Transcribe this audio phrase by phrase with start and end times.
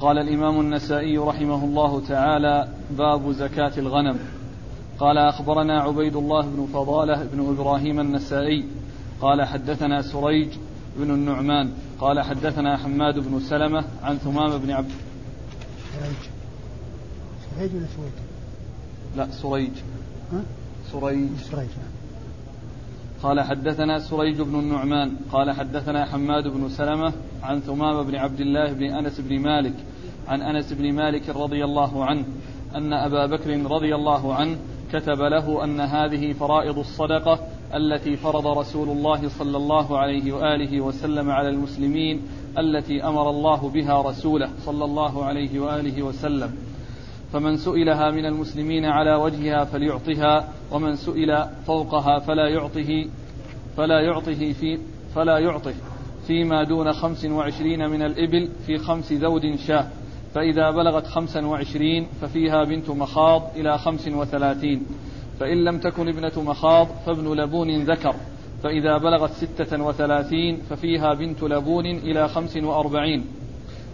[0.00, 4.18] قال الإمام النسائي رحمه الله تعالى باب زكاة الغنم.
[4.98, 8.64] قال أخبرنا عبيد الله بن فضالة بن إبراهيم النسائي.
[9.20, 10.48] قال حدثنا سريج
[10.96, 11.72] بن النعمان.
[12.00, 14.90] قال حدثنا حماد بن سلمة عن ثمام بن عبد
[15.98, 16.16] سريج.
[17.56, 18.12] سريج ولا سويد؟
[19.16, 19.72] لا سريج.
[20.32, 20.40] ها؟
[20.92, 21.28] سريج.
[21.50, 21.68] سريج
[23.22, 27.12] قال حدثنا سريج بن النعمان قال حدثنا حماد بن سلمة
[27.42, 29.74] عن ثمام بن عبد الله بن أنس بن مالك
[30.28, 32.24] عن أنس بن مالك رضي الله عنه
[32.74, 34.56] أن أبا بكر رضي الله عنه
[34.92, 37.38] كتب له أن هذه فرائض الصدقة
[37.74, 42.22] التي فرض رسول الله صلى الله عليه وآله وسلم على المسلمين
[42.58, 46.54] التي أمر الله بها رسوله صلى الله عليه وآله وسلم.
[47.36, 53.06] فمن سئلها من المسلمين على وجهها فليعطها ومن سئل فوقها فلا يعطه
[53.76, 54.78] فلا يعطه في
[55.14, 55.74] فلا يعطه
[56.26, 59.86] فيما دون خمس وعشرين من الإبل في خمس ذود شاة.
[60.34, 64.86] فإذا بلغت خمسا وعشرين ففيها بنت مخاض إلى خمس وثلاثين.
[65.40, 68.14] فإن لم تكن ابنة مخاض فابن لبون ذكر.
[68.62, 73.24] فإذا بلغت ستة وثلاثين ففيها بنت لبون إلى خمس وأربعين.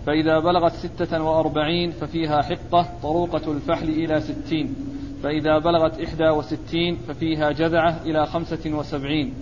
[0.06, 4.74] فإذا بلغت ستة وأربعين ففيها حقة طروقة الفحل إلى ستين.
[5.22, 9.34] فإذا بلغت إحدى وستين ففيها جذعة إلى خمسة وسبعين.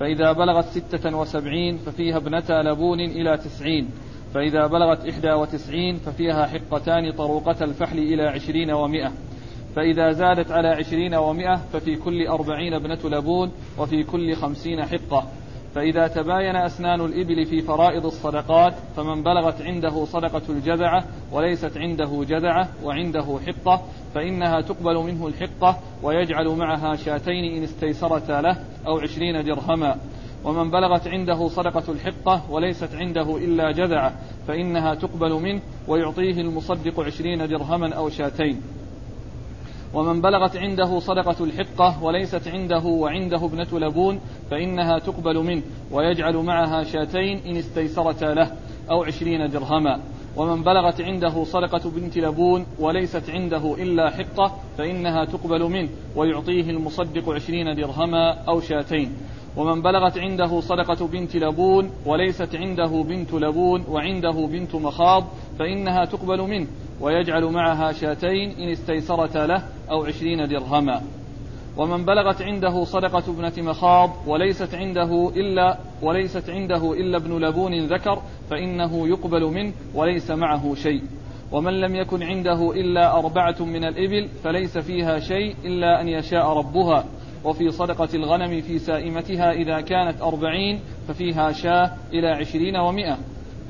[0.00, 3.90] فإذا بلغت ستة وسبعين ففيها ابنتا لبون إلى تسعين.
[4.34, 9.12] فإذا بلغت إحدى وتسعين ففيها حقتان طروقة الفحل إلى عشرين ومائة
[9.76, 15.26] فإذا زادت على عشرين ومائة ففي كل أربعين ابنة لبون وفي كل خمسين حقة.
[15.76, 22.68] فإذا تباين أسنان الإبل في فرائض الصدقات فمن بلغت عنده صدقة الجذعة وليست عنده جذعة
[22.84, 23.82] وعنده حقة
[24.14, 29.96] فإنها تقبل منه الحقة ويجعل معها شاتين إن استيسرتا له أو عشرين درهما.
[30.44, 34.12] ومن بلغت عنده صدقة الحقة وليست عنده إلا جذعة
[34.48, 38.62] فإنها تقبل منه ويعطيه المصدق عشرين درهما أو شاتين.
[39.94, 45.62] ومن بلغت عنده صدقة الحقة وليست عنده وعنده ابنة لبون فإنها تقبل منه
[45.92, 48.52] ويجعل معها شاتين إن استيسرتا له
[48.90, 50.00] أو عشرين درهما.
[50.36, 57.30] ومن بلغت عنده صدقة بنت لبون وليست عنده إلا حقة فإنها تقبل منه ويعطيه المصدق
[57.30, 59.12] عشرين درهما أو شاتين.
[59.56, 65.24] ومن بلغت عنده صدقة بنت لبون وليست عنده بنت لبون وعنده بنت مخاض
[65.58, 66.66] فإنها تقبل منه
[67.00, 71.02] ويجعل معها شاتين إن استيسرتا له أو عشرين درهما.
[71.76, 78.22] ومن بلغت عنده صدقة ابنة مخاض وليست عنده إلا وليست عنده إلا ابن لبون ذكر
[78.50, 81.02] فإنه يقبل منه وليس معه شيء.
[81.52, 87.04] ومن لم يكن عنده إلا أربعة من الإبل فليس فيها شيء إلا أن يشاء ربها.
[87.46, 93.18] وفي صدقة الغنم في سائمتها إذا كانت أربعين ففيها شاة إلى عشرين ومائة.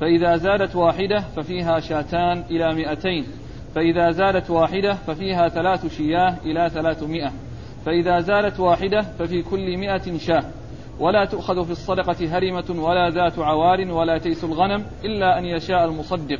[0.01, 3.25] فإذا زادت واحدة ففيها شاتان إلى مئتين
[3.75, 7.31] فإذا زادت واحدة ففيها ثلاث شياه إلى ثلاثمائة.
[7.85, 10.43] فإذا زادت واحدة ففي كل مئة شاة.
[10.99, 16.39] ولا تؤخذ في الصدقة هرمة ولا ذات عوار ولا تيس الغنم إلا أن يشاء المصدق.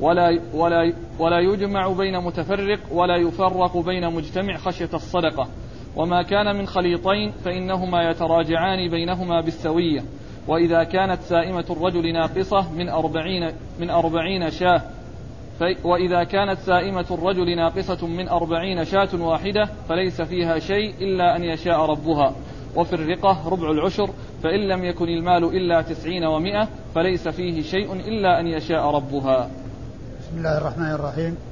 [0.00, 5.48] ولا ولا ولا يجمع بين متفرق ولا يفرق بين مجتمع خشية الصدقة.
[5.96, 10.04] وما كان من خليطين فإنهما يتراجعان بينهما بالسوية.
[10.48, 14.82] وإذا كانت سائمة الرجل ناقصة من أربعين من أربعين شاة.
[15.84, 21.80] وإذا كانت سائمة الرجل ناقصة من أربعين شاة واحدة فليس فيها شيء إلا أن يشاء
[21.80, 22.34] ربها.
[22.76, 24.10] وفي الرقة ربع العشر
[24.42, 29.50] فإن لم يكن المال إلا تسعين ومائة فليس فيه شيء إلا أن يشاء ربها.
[30.20, 31.49] بسم الله الرحمن الرحيم.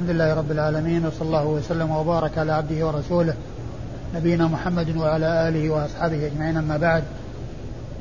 [0.00, 3.34] الحمد لله رب العالمين وصلى الله وسلم وبارك على عبده ورسوله
[4.14, 7.02] نبينا محمد وعلى آله وأصحابه أجمعين أما بعد.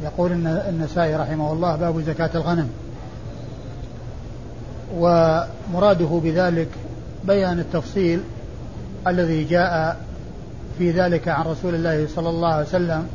[0.04, 2.70] يقول النسائي رحمه الله باب زكاة الغنم.
[4.98, 6.68] ومراده بذلك
[7.24, 8.22] بيان التفصيل
[9.08, 9.98] الذي جاء
[10.78, 13.08] في ذلك عن رسول الله صلى الله عليه وسلم.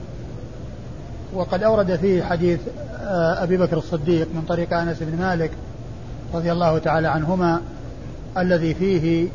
[1.34, 2.60] وقد أورد فيه حديث
[3.00, 5.50] آه، أبي بكر الصديق من طريق أنس بن مالك
[6.34, 7.60] رضي الله تعالى عنهما
[8.38, 9.28] الذي فيه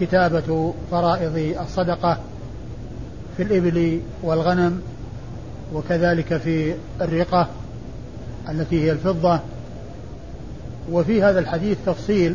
[0.00, 2.18] كتابة فرائض الصدقة
[3.36, 4.82] في الإبل والغنم
[5.74, 7.48] وكذلك في الرقة
[8.48, 9.40] التي هي الفضة.
[10.90, 12.34] وفي هذا الحديث تفصيل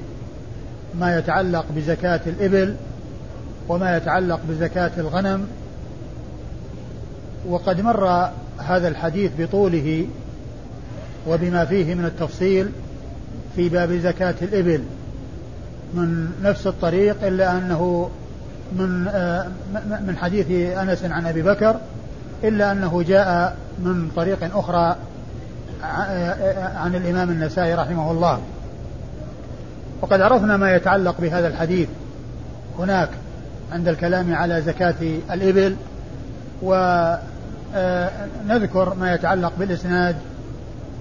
[0.99, 2.75] ما يتعلق بزكاة الإبل
[3.69, 5.47] وما يتعلق بزكاة الغنم.
[7.47, 10.07] وقد مر هذا الحديث بطوله
[11.27, 12.69] وبما فيه من التفصيل
[13.55, 14.83] في باب زكاة الإبل.
[15.93, 18.09] من نفس الطريق إلا أنه
[18.75, 19.47] من آه،
[20.07, 21.75] من حديث أنس عن أبي بكر
[22.43, 24.95] إلا أنه جاء من طريق أخرى
[26.75, 28.41] عن الإمام النسائي رحمه الله.
[30.01, 31.89] وقد عرفنا ما يتعلق بهذا الحديث
[32.79, 33.09] هناك
[33.71, 34.95] عند الكلام على زكاة
[35.31, 35.75] الإبل
[36.61, 37.21] ونذكر
[37.75, 40.15] آه، ما يتعلق بالإسناد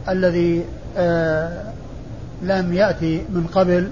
[0.09, 0.65] الذي
[0.97, 1.63] آه،
[2.43, 3.89] لم يأتي من قبل.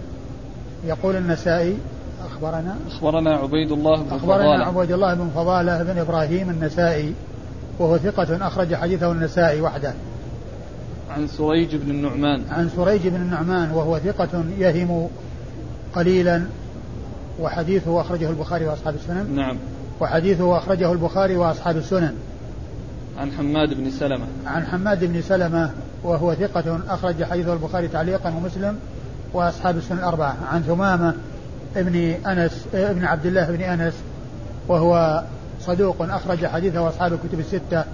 [0.87, 1.79] يقول النسائي
[2.27, 2.77] أخبرنا.
[2.89, 4.65] أخبرنا عبيد الله بن أخبرنا فضالة.
[4.65, 7.15] عبيد الله بن فضالة بن إبراهيم النسائي
[7.79, 9.95] وهو ثقة أخرج حديثه النسائي وحده.
[11.11, 12.43] عن سريج بن النعمان.
[12.51, 15.09] عن سريج بن النعمان وهو ثقة يهم
[15.95, 16.43] قليلا
[17.41, 19.35] وحديثه أخرجه البخاري وأصحاب السنن.
[19.37, 19.57] نعم.
[20.01, 22.15] وحديثه أخرجه البخاري وأصحاب السنن.
[23.19, 24.27] عن حماد بن سلمة.
[24.47, 25.71] عن حماد بن سلمة
[26.05, 28.77] وهو ثقة أخرج حديثه البخاري تعليقا ومسلم.
[29.35, 30.37] وأصحاب السنن الأربعة.
[30.53, 31.15] عن ثمامة
[31.77, 31.97] ابن
[32.27, 33.95] أنس ابن عبد الله بن أنس
[34.69, 35.23] وهو
[35.61, 37.85] صدوق أخرج حديثه أصحاب الكتب الستة.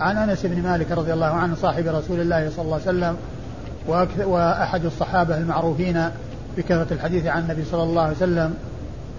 [0.00, 3.16] عن أنس بن مالك رضي الله عنه صاحب رسول الله صلى الله عليه وسلم
[4.26, 6.08] وأحد الصحابة المعروفين
[6.56, 8.54] بكثرة الحديث عن النبي صلى الله عليه وسلم.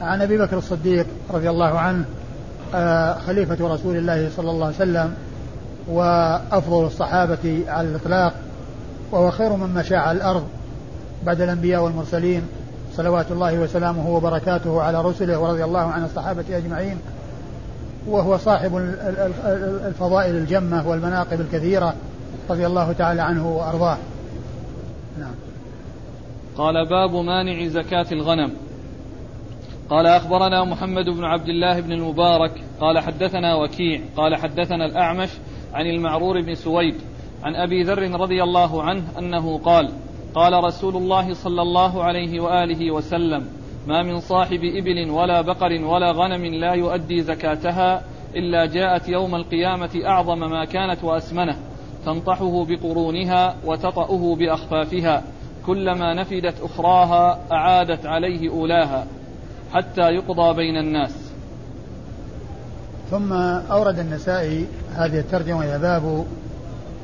[0.02, 2.06] عن أبي بكر الصديق رضي الله عنه
[2.76, 5.14] آه، خليفة رسول الله صلى الله عليه وسلم
[5.88, 8.34] وأفضل الصحابة على الإطلاق
[9.12, 10.48] وهو خير من مشى على الأرض.
[11.26, 12.42] بعد الأنبياء والمرسلين
[12.94, 16.98] صلوات الله وسلامه وبركاته على رسله ورضي الله عن الصحابة أجمعين
[18.08, 18.76] وهو صاحب
[19.88, 21.94] الفضائل الجمة والمناقب الكثيرة
[22.50, 23.98] رضي الله تعالى عنه وأرضاه.
[25.20, 25.36] نعم.
[26.58, 28.54] قال باب مانع زكاة الغنم.
[29.90, 35.30] قال أخبرنا محمد بن عبد الله بن المبارك قال حدثنا وكيع قال حدثنا الأعمش
[35.74, 36.96] عن المعرور بن سويد
[37.44, 39.90] عن أبي ذر رضي الله عنه أنه قال
[40.38, 43.46] قال رسول الله صلى الله عليه وآله وسلم
[43.88, 48.02] ما من صاحب إبل ولا بقر ولا غنم لا يؤدي زكاتها
[48.36, 51.56] إلا جاءت يوم القيامة أعظم ما كانت وأسمنه
[52.06, 55.24] تنطحه بقرونها وتطأه بأخفافها
[55.66, 59.08] كلما نفدت أخراها أعادت عليه أولاها
[59.74, 61.32] حتى يقضى بين الناس
[63.12, 63.34] ثم
[63.72, 66.26] أورد النسائي هذه الترجمة وهي باب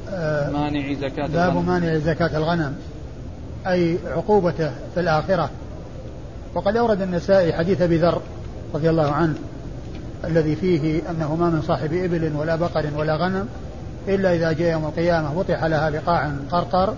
[0.10, 1.66] آه، مانع زكاة باب.
[1.66, 2.76] مانع زكاة الغنم
[3.68, 5.50] أي عقوبته في الآخرة.
[6.56, 8.22] وقد أورد النسائي حديث أبي ذر
[8.74, 9.36] رضي الله عنه
[10.26, 13.48] الذي فيه أنه ما من صاحب إبل ولا بقر ولا غنم
[14.08, 16.94] إلا إذا جاء يوم القيامة وطح لها بقاع قرقر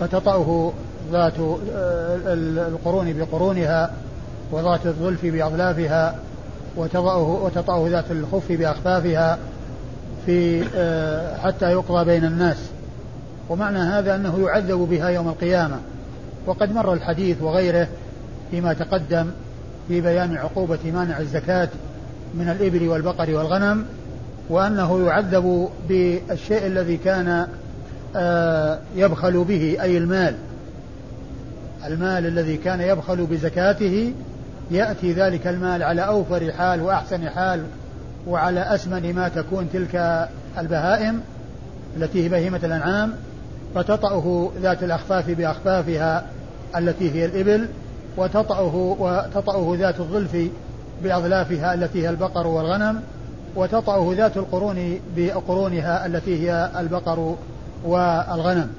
[0.00, 0.72] فتطأه
[1.12, 1.38] ذات
[1.74, 2.18] آه،
[2.68, 3.90] القرون بقرونها
[4.52, 6.14] وذات الظلف بأظلافها
[6.76, 9.38] وتضعه وتطأه ذات الخف بأخفافها
[10.26, 12.56] في آه، حتى يقضى بين الناس.
[13.48, 15.76] ومعنى هذا أنه يعذب بها يوم القيامة.
[16.46, 17.88] وقد مر الحديث وغيره
[18.50, 19.30] فيما تقدم
[19.88, 21.68] في بيان عقوبة مانع الزكاة
[22.34, 23.84] من الإبل والبقر والغنم
[24.48, 27.46] وأنه يعذب بالشيء الذي كان
[28.16, 30.34] آه، يبخل به أي المال.
[31.86, 34.12] المال الذي كان يبخل بزكاته
[34.70, 37.64] يأتي ذلك المال على أوفر حال وأحسن حال
[38.26, 40.28] وعلى أسمن ما تكون تلك
[40.58, 41.20] البهائم
[41.96, 43.12] التي هي بهيمة الأنعام.
[43.78, 46.26] فتطأه ذات الأخفاف بأخفافها
[46.76, 47.68] التي هي الإبل
[48.16, 50.50] وتطأه وتطأه ذات الظلف
[51.02, 53.02] بأظلافها التي هي البقر والغنم
[53.56, 57.36] وتطأه ذات القرون بقرونها التي هي البقر
[57.84, 58.70] والغنم.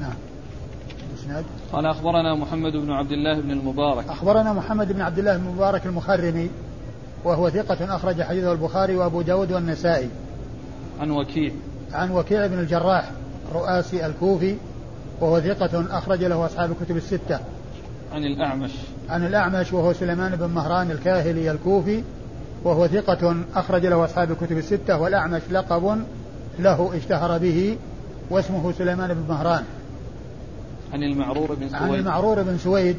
[0.00, 0.14] نعم.
[1.12, 4.08] الاسناد قال أخبرنا محمد بن عبد الله بن المبارك.
[4.08, 6.50] أخبرنا محمد بن عبد الله بن المبارك المخرمي
[7.24, 10.08] وهو ثقة أخرج حديثه البخاري وأبو داود والنسائي.
[11.00, 11.52] عن وكيع.
[11.94, 13.10] عن وكيع بن الجراح
[13.54, 14.56] رؤاسي الكوفي
[15.20, 17.40] وهو ثقة أخرج له أصحاب الكتب الستة.
[18.12, 18.70] عن الأعمش.
[19.10, 22.02] عن الأعمش وهو سليمان بن مهران الكاهلي الكوفي
[22.64, 26.02] وهو ثقة أخرج له أصحاب الكتب الستة والأعمش لقب
[26.58, 27.76] له اشتهر به
[28.30, 29.64] واسمه سليمان بن مهران.
[30.92, 31.82] عن المعرور بن سويد.
[31.82, 32.96] عن المعرور بن سويد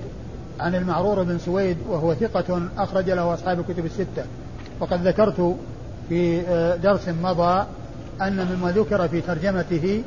[0.59, 4.23] عن المعرور بن سويد وهو ثقة أخرج له أصحاب الكتب الستة.
[4.79, 5.55] وقد ذكرت
[6.09, 7.65] في آه، درس مضى
[8.27, 10.03] أن مما ذكر في ترجمته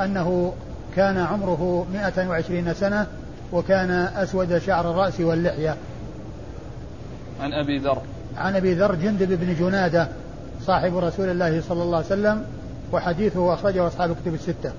[0.00, 0.52] أنه
[0.96, 3.06] كان عمره 120 سنة
[3.52, 5.76] وكان أسود شعر الرأس واللحية.
[7.40, 8.02] عن أبي ذر.
[8.36, 10.08] عن أبي ذر جندب بن جنادة
[10.60, 12.44] صاحب رسول الله صلى الله عليه وسلم
[12.92, 14.72] وحديثه أخرجه أصحاب الكتب الستة.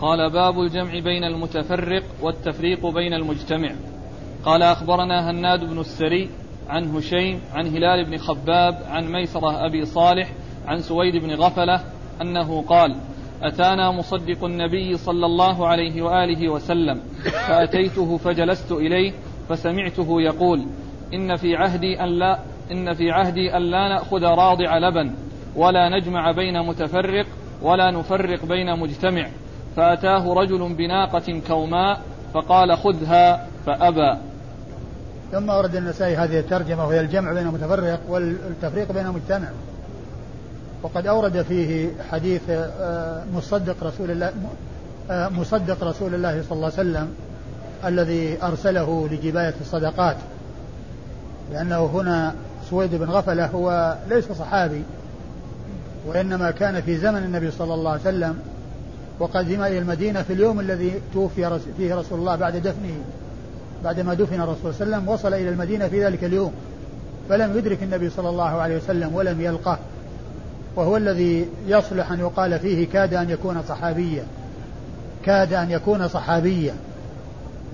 [0.00, 3.72] قال باب الجمع بين المتفرق والتفريق بين المجتمع.
[4.44, 6.30] قال أخبرنا هناد بن السري
[6.68, 10.32] عن هشيم عن هلال بن خباب عن ميسرة أبي صالح
[10.66, 11.80] عن سويد بن غفلة
[12.22, 12.96] أنه قال
[13.42, 17.00] أتانا مصدق النبي صلى الله عليه وآله وسلم
[17.48, 19.12] فأتيته فجلست إليه
[19.48, 20.66] فسمعته يقول
[21.14, 22.38] إن في عهدي أن لا
[22.72, 25.14] إن في عهدي أن لا نأخذ راضع لبن
[25.56, 27.26] ولا نجمع بين متفرق
[27.62, 29.28] ولا نفرق بين مجتمع.
[29.76, 32.00] فأتاه رجل بناقة كوماء
[32.34, 34.18] فقال خذها فأبى.
[35.32, 39.48] ثم ورد النسائي هذه الترجمة وهي الجمع بين المتفرق والتفريق بين المجتمع
[40.82, 44.32] وقد أورد فيه حديث آه، مصدق رسول الله
[45.10, 47.14] آه، مصدق رسول الله صلى الله عليه وسلم
[47.84, 50.16] الذي أرسله لجباية الصدقات
[51.52, 52.34] لأنه هنا
[52.70, 54.82] سويد بن غفلة هو ليس صحابي
[56.06, 58.38] وإنما كان في زمن النبي صلى الله عليه وسلم
[59.20, 62.94] وقدم إلى المدينة في اليوم الذي توفي فيه رسول الله بعد دفنه
[63.84, 66.52] بعدما دفن الرسول صلى الله عليه وسلم وصل إلى المدينة في ذلك اليوم
[67.28, 69.78] فلم يدرك النبي صلى الله عليه وسلم ولم يلقه.
[70.76, 74.24] وهو الذي يصلح أن يقال فيه كاد أن يكون صحابيا.
[75.24, 76.74] كاد أن يكون صحابيا.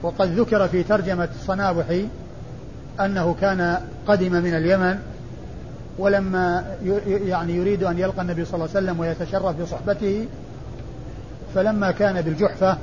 [0.02, 2.06] وقد ذكر في ترجمة الصنابحي
[3.00, 4.98] أنه كان قدم من اليمن
[5.98, 6.64] ولما
[7.06, 10.26] يعني يريد أن يلقى النبي صلى الله عليه وسلم ويتشرف بصحبته
[11.54, 12.78] فلما كان بالجحفة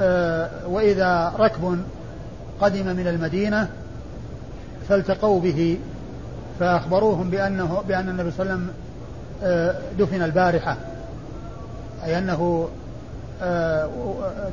[0.00, 1.78] آه، وإذا ركب
[2.60, 3.68] قدم من المدينة
[4.88, 5.78] فالتقوا به
[6.60, 8.74] فأخبروهم بأنه بأن النبي صلى الله عليه وسلم
[9.42, 10.76] آه، دفن البارحة.
[12.04, 12.68] أي أنه
[13.42, 13.88] آه،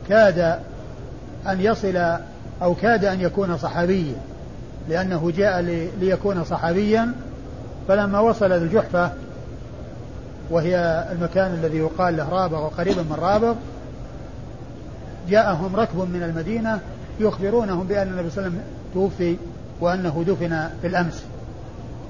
[0.09, 0.39] كاد
[1.47, 2.17] أن يصل
[2.61, 4.15] أو كاد أن يكون صحابيا
[4.89, 5.61] لأنه جاء
[5.99, 7.11] ليكون صحابيا
[7.87, 9.11] فلما وصل الجحفة
[10.49, 13.55] وهي المكان الذي يقال له رابغ وقريب من رابغ
[15.29, 16.79] جاءهم ركب من المدينة
[17.19, 18.61] يخبرونهم بأن النبي صلى الله عليه وسلم
[18.93, 19.37] توفي
[19.81, 21.23] وأنه دفن في الأمس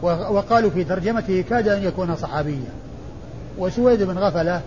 [0.03, 2.69] وقالوا في ترجمته كاد أن يكون صحابيا.
[3.57, 4.61] وسويد بن غفلة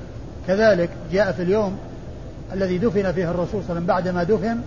[0.47, 1.79] كذلك جاء في اليوم
[2.53, 4.61] الذي دفن فيه الرسول صلى الله عليه وسلم بعدما دفن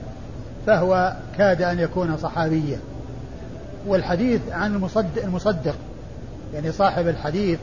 [0.67, 2.79] فهو كاد أن يكون صحابيا.
[3.87, 5.75] والحديث عن المصدق, المصدق
[6.53, 7.59] يعني صاحب الحديث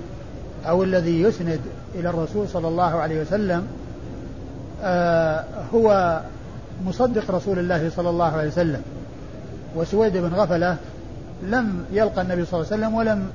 [0.68, 1.60] أو الذي يسند
[1.94, 3.66] إلى الرسول صلى الله عليه وسلم
[4.82, 6.20] آه هو
[6.86, 8.82] مصدق رسول الله صلى الله عليه وسلم.
[9.76, 10.76] وسويد بن غفلة
[11.42, 13.30] لم يلقى النبي صلى الله عليه وسلم ولم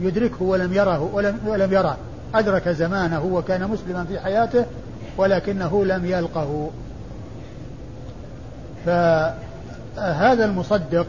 [0.00, 1.96] يدركه ولم يره ولم, ولم يره.
[2.34, 4.64] أدرك زمانه وكان مسلما في حياته
[5.16, 6.70] ولكنه لم يلقه.
[8.86, 11.06] فهذا المصدق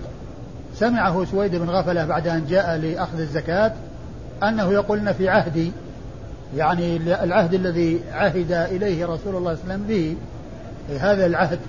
[0.76, 3.72] سمعه سويد بن غفلة بعد أن جاء لأخذ الزكاة
[4.44, 5.72] أنه يقول في عهدي
[6.56, 10.16] يعني العهد الذي عهد إليه رسول الله صلى الله عليه وسلم به
[11.00, 11.60] هذا العهد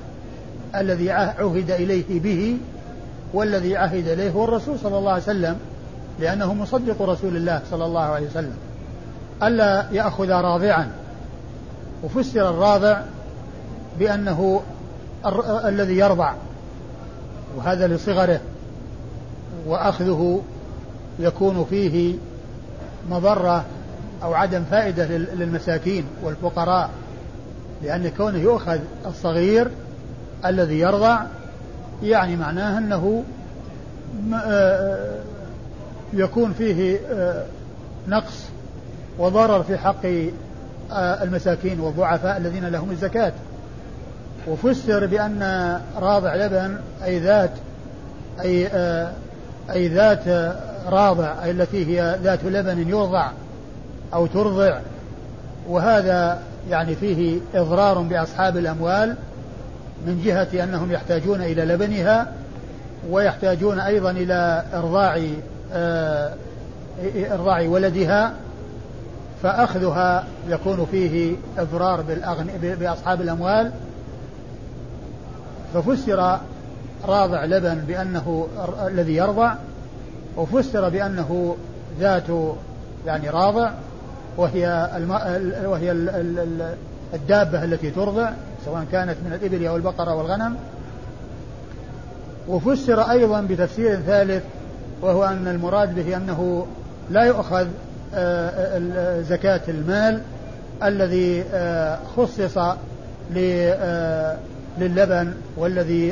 [0.74, 2.56] الذي عهد إليه به
[3.36, 5.56] والذي عهد إليه هو الرسول صلى الله عليه وسلم
[6.20, 8.56] لأنه مصدق رسول الله صلى الله عليه وسلم.
[9.42, 10.90] ألا يأخذ راضعا.
[12.04, 13.00] وفسر الراضع
[13.98, 14.62] بأنه
[15.64, 16.34] الذي يرضع
[17.56, 18.40] وهذا لصغره.
[19.66, 20.42] وأخذه
[21.18, 22.14] يكون فيه
[23.10, 23.64] مضرة
[24.22, 26.90] أو عدم فائدة للمساكين والفقراء
[27.82, 29.70] لأن كونه يؤخذ الصغير
[30.46, 31.22] الذي يرضع
[32.02, 33.24] يعني معناه أنه
[34.34, 35.18] آه،
[36.12, 37.44] يكون فيه آه،
[38.08, 38.44] نقص
[39.18, 40.06] وضرر في حق
[40.92, 43.32] آه، المساكين والضعفاء الذين لهم الزكاة.
[44.48, 45.42] وفسر بأن
[45.96, 47.50] راضع لبن أي ذات
[48.40, 48.68] أي
[49.70, 50.54] أي ذات
[50.86, 53.30] راضع أي التي هي ذات لبن يرضع
[54.14, 54.78] أو ترضع.
[55.68, 56.38] وهذا
[56.70, 59.16] يعني فيه إضرار بأصحاب الأموال.
[60.06, 62.32] من جهة أنهم يحتاجون إلى لبنها
[63.10, 65.22] ويحتاجون أيضا إلى إرضاع
[65.72, 66.34] آه،
[67.32, 68.32] إرضاع ولدها
[69.42, 72.04] فأخذها يكون فيه إضرار
[72.80, 73.72] بأصحاب الأموال
[75.74, 76.38] ففسر
[77.04, 78.48] راضع لبن بأنه
[78.86, 79.54] الذي يرضع
[80.36, 81.56] وفسر بأنه
[82.00, 82.28] ذات
[83.06, 83.70] يعني راضع
[84.36, 84.90] وهي.
[85.64, 85.92] وهي
[87.14, 88.30] الدابة التي ترضع
[88.66, 90.56] سواء كانت من الإبل أو البقرة والغنم
[92.48, 94.42] وفسر أيضا بتفسير ثالث
[95.02, 96.66] وهو أن المراد به أنه
[97.10, 97.66] لا يؤخذ
[98.14, 100.20] آه، زكاة المال
[100.82, 102.58] الذي آه، خصص
[103.36, 104.36] آه،
[104.78, 106.08] للبن والذي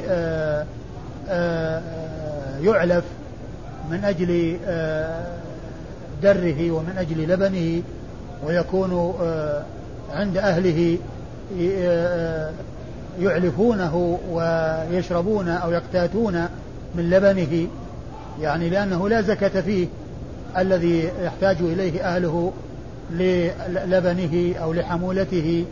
[2.62, 3.04] يعلف
[3.90, 4.56] من أجل
[6.22, 7.82] دره ومن أجل لبنه
[8.46, 9.14] ويكون
[10.14, 10.98] عند أهله
[13.20, 16.48] يعلفونه ويشربون أو يقتاتون
[16.94, 17.66] من لبنه
[18.40, 19.86] يعني لأنه لا زكاة فيه
[20.58, 22.52] الذي يحتاج إليه أهله
[23.10, 25.64] للبنه أو لحمولته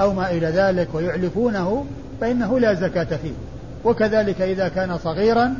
[0.00, 1.84] أو ما إلى ذلك ويعلفونه
[2.20, 3.32] فإنه لا زكاة فيه.
[3.84, 5.54] وكذلك إذا كان صغيرا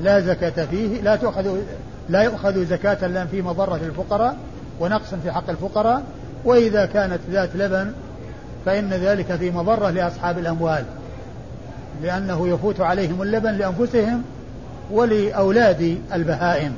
[0.00, 1.56] لا زكاة فيه لا تؤخذ
[2.08, 4.36] لا يؤخذ زكاة لا في مضرة الفقراء
[4.80, 6.02] ونقص في حق الفقراء
[6.44, 7.92] وإذا كانت ذات لبن
[8.66, 10.84] فإن ذلك في مضرة لأصحاب الأموال
[12.02, 14.22] لأنه يفوت عليهم اللبن لأنفسهم
[14.90, 16.72] ولأولاد البهائم.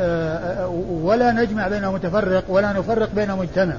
[0.00, 0.68] آه،
[1.02, 3.74] ولا نجمع بين متفرق ولا نفرق بين مجتمع.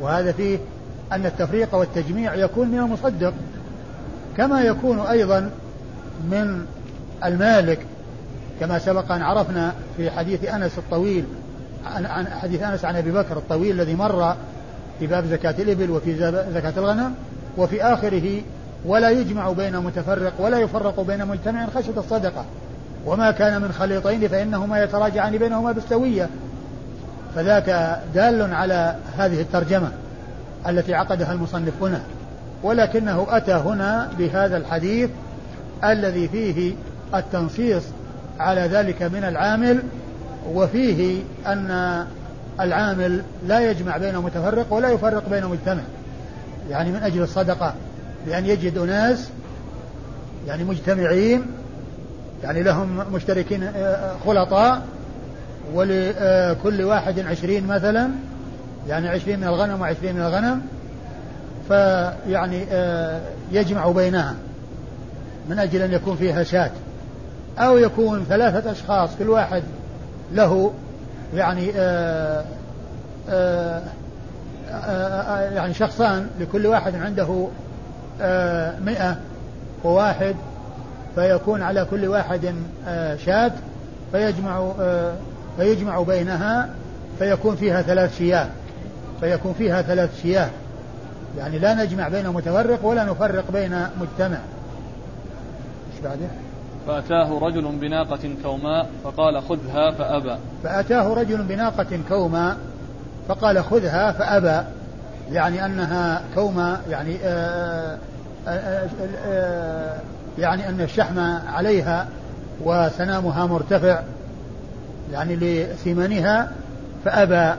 [0.00, 0.58] وهذا فيه
[1.12, 3.34] أن التفريق والتجميع يكون من المصدق
[4.36, 5.50] كما يكون أيضا
[6.30, 6.66] من
[7.24, 7.86] المالك
[8.60, 11.24] كما سبق أن عرفنا في حديث أنس الطويل
[11.86, 14.36] عن, عن حديث أنس عن أبي بكر الطويل الذي مر
[15.02, 16.16] في باب زكاة الإبل وفي
[16.54, 17.14] زكاة الغنم
[17.58, 18.42] وفي آخره
[18.86, 22.44] ولا يجمع بين متفرق ولا يفرق بين مجتمع خشية الصدقة
[23.06, 26.28] وما كان من خليطين فإنهما يتراجعان بينهما بالسوية.
[27.34, 29.88] فذاك دال على هذه الترجمة
[30.68, 32.02] التي عقدها المصنف هنا
[32.62, 35.10] ولكنه أتى هنا بهذا الحديث
[35.84, 36.74] الذي فيه
[37.14, 37.82] التنصيص
[38.40, 39.82] على ذلك من العامل
[40.54, 42.06] وفيه أن
[42.60, 45.82] العامل لا يجمع بين متفرق ولا يفرق بين مجتمع
[46.70, 47.74] يعني من أجل الصدقة
[48.26, 49.28] بأن يجد أناس
[50.46, 51.46] يعني مجتمعين
[52.42, 54.82] يعني لهم مشتركين آه، خلطاء
[55.74, 58.10] ولكل واحد عشرين مثلا
[58.88, 60.60] يعني عشرين من الغنم وعشرين من الغنم
[61.68, 63.20] فيعني آه،
[63.52, 64.34] يجمع بينها
[65.48, 66.70] من أجل أن يكون فيها شاة
[67.58, 69.62] أو يكون ثلاثة أشخاص كل واحد
[70.32, 70.72] له
[71.34, 72.44] يعني آآ
[73.28, 73.82] آه،
[74.70, 77.48] آآ يعني شخصان لكل واحد عنده
[78.80, 79.16] مئة
[79.84, 80.34] وواحد
[81.14, 82.54] فيكون على كل واحد
[82.86, 83.52] آه، شاة
[84.12, 85.14] فيجمع آه،
[85.56, 86.68] فيجمع بينها
[87.18, 88.48] فيكون فيها ثلاث شياه
[89.20, 90.50] فيكون فيها ثلاث شياه
[91.38, 94.38] يعني لا نجمع بين متفرق ولا نفرق بين مجتمع
[95.92, 96.26] إيش بعده؟
[96.86, 100.36] فأتاه رجل بناقة كوماء فقال خذها فأبى.
[100.64, 102.56] فأتاه رجل بناقة كوماء
[103.28, 104.66] فقال خذها فأبى.
[105.32, 107.98] يعني أنها كومة يعني آآ
[108.48, 108.88] آآ
[109.26, 109.98] آآ
[110.38, 111.18] يعني أن الشحم
[111.54, 112.08] عليها
[112.64, 114.00] وسنامها مرتفع
[115.12, 116.50] يعني لثمنها
[117.04, 117.58] فأبى.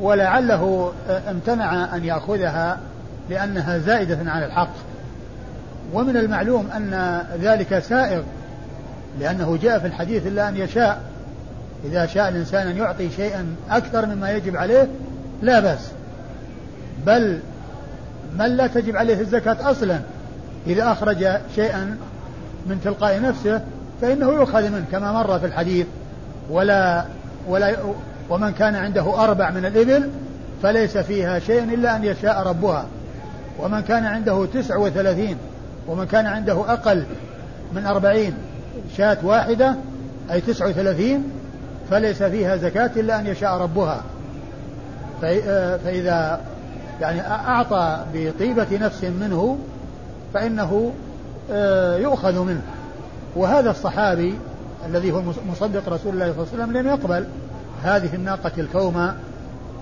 [0.00, 0.92] ولعله
[1.28, 2.78] امتنع أن يأخذها
[3.30, 4.72] لأنها زائدة عن الحق.
[5.92, 8.22] ومن المعلوم أن ذلك سائغ
[9.20, 11.00] لأنه جاء في الحديث إلا أن يشاء.
[11.84, 14.88] إذا شاء الإنسان أن يعطي شيئا أكثر مما يجب عليه
[15.42, 15.90] لا بأس.
[17.06, 17.40] بل
[18.38, 20.00] من لا تجب عليه الزكاة أصلا
[20.66, 21.96] إذا أخرج شيئا
[22.66, 23.60] من تلقاء نفسه
[24.00, 25.86] فإنه يؤخذ منه كما مر في الحديث.
[26.50, 27.04] ولا
[27.48, 27.76] ولا
[28.30, 30.10] ومن كان عنده أربع من الإبل
[30.62, 32.86] فليس فيها شيء إلا أن يشاء ربها.
[33.58, 35.36] ومن كان عنده تسع وثلاثين
[35.88, 37.04] ومن كان عنده أقل
[37.72, 38.34] من أربعين
[38.96, 39.76] شاة واحدة
[40.32, 41.24] أي تسع وثلاثين
[41.90, 44.02] فليس فيها زكاة إلا أن يشاء ربها.
[45.20, 46.40] فإذا
[47.00, 49.58] يعني أعطى بطيبة نفس منه
[50.34, 50.92] فإنه
[51.52, 52.62] آه، يؤخذ منه.
[53.36, 54.34] وهذا الصحابي
[54.86, 57.26] الذي هو مصدق رسول الله صلى الله عليه وسلم لم يقبل
[57.82, 59.14] هذه الناقة الكومة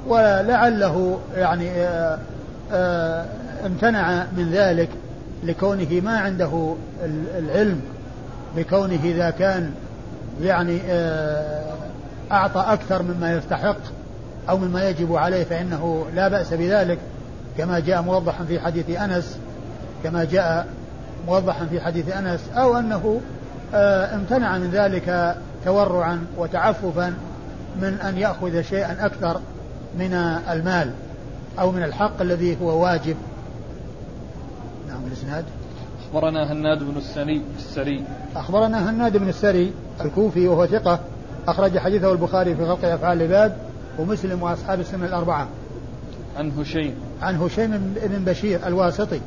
[0.06, 2.18] ولعله يعني آه،
[2.72, 3.24] آه،
[3.66, 4.88] امتنع من ذلك
[5.44, 6.74] لكونه ما عنده
[7.38, 7.80] العلم.
[8.56, 9.72] بكونه إذا كان
[10.42, 10.80] يعني
[12.32, 13.76] أعطى أكثر مما يستحق
[14.48, 16.98] أو مما يجب عليه فإنه لا بأس بذلك.
[17.58, 19.38] كما جاء موضحا في حديث أنس
[20.04, 20.66] كما جاء
[21.26, 23.20] موضحا في حديث أنس أو أنه
[23.74, 27.14] آه، امتنع من ذلك تورعا وتعففا
[27.80, 29.40] من أن يأخذ شيئا أكثر
[29.98, 30.14] من
[30.50, 30.90] المال
[31.58, 33.16] أو من الحق الذي هو واجب.
[34.88, 35.44] نعم الإسناد
[36.08, 38.04] أخبرنا هناد بن السري السري.
[38.36, 41.00] أخبرنا هناد بن السري الكوفي وهو ثقة
[41.48, 43.52] أخرج حديثه البخاري في خلق أفعال العباد
[43.98, 45.48] ومسلم وأصحاب السنة الأربعة.
[46.36, 46.94] عن هشيم.
[47.22, 49.20] عن هشيم بن بشير الواسطي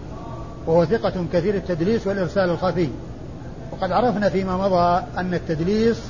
[0.67, 2.89] وهو ثقة كثير التدليس والإرسال الخفي.
[3.71, 6.01] وقد عرفنا فيما مضى أن التدليس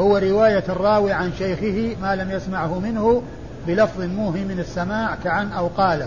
[0.00, 3.22] هو رواية الراوي عن شيخه ما لم يسمعه منه
[3.66, 6.06] بلفظ موهم من السماع كعن أو قال.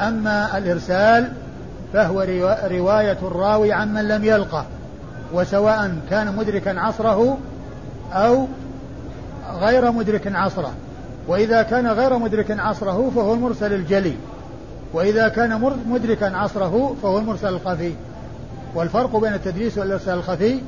[0.00, 1.32] أما الإرسال
[1.92, 2.20] فهو
[2.70, 4.64] رواية الراوي عن من لم يلقه
[5.32, 7.38] وسواء كان مدركا عصره
[8.12, 8.46] أو
[9.60, 10.72] غير مدرك عصره.
[11.28, 14.14] وإذا كان غير مدرك عصره فهو المرسل الجلي
[14.92, 17.92] وإذا كان مدركا عصره فهو المرسل الخفي.
[18.74, 20.60] والفرق بين التدريس والإرسال الخفي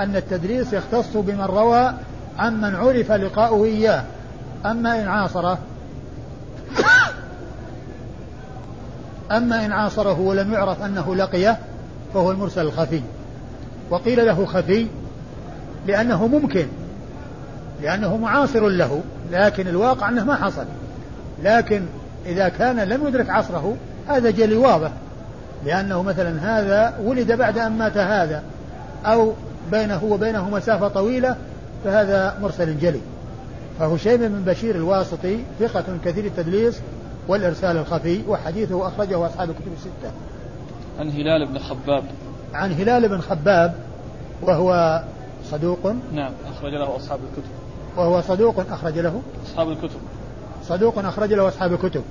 [0.00, 1.92] أن التدريس يختص بمن روى
[2.38, 4.02] عمن عرف لقاؤه إياه
[4.66, 5.58] أما إن عاصره
[9.32, 11.58] أما إن عاصره ولم يعرف أنه لقيه
[12.14, 13.02] فهو المرسل الخفي.
[13.90, 14.86] وقيل له خفي
[15.86, 16.66] لأنه ممكن
[17.82, 20.64] لأنه معاصر له لكن الواقع أنه ما حصل.
[21.42, 21.82] لكن
[22.26, 23.76] إذا كان لم يدرك عصره
[24.08, 24.90] هذا جلي واضح.
[25.64, 28.42] لأنه مثلا هذا ولد بعد أن مات هذا
[29.06, 29.32] أو
[29.70, 31.36] بينه وبينه مسافة طويلة
[31.84, 33.00] فهذا مرسل جلي.
[33.78, 36.80] فهو شيء من بشير الواسطي ثقة كثير التدليس
[37.28, 40.12] والإرسال الخفي وحديثه أخرجه أصحاب الكتب الستة.
[40.98, 42.04] عن هلال بن خباب.
[42.54, 43.74] عن هلال بن خباب
[44.42, 45.02] وهو
[45.50, 45.86] صدوق.
[46.12, 47.50] نعم أخرج له أصحاب الكتب.
[47.96, 49.22] وهو صدوق أخرج له.
[49.46, 50.00] أصحاب الكتب.
[50.68, 52.02] صدوق أخرج له أصحاب الكتب.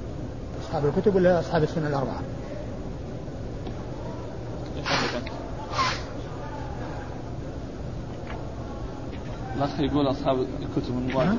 [0.63, 2.21] أصحاب الكتب ولا أصحاب السنة الأربعة؟
[9.57, 11.37] الأخ يقول أصحاب الكتب المباشرة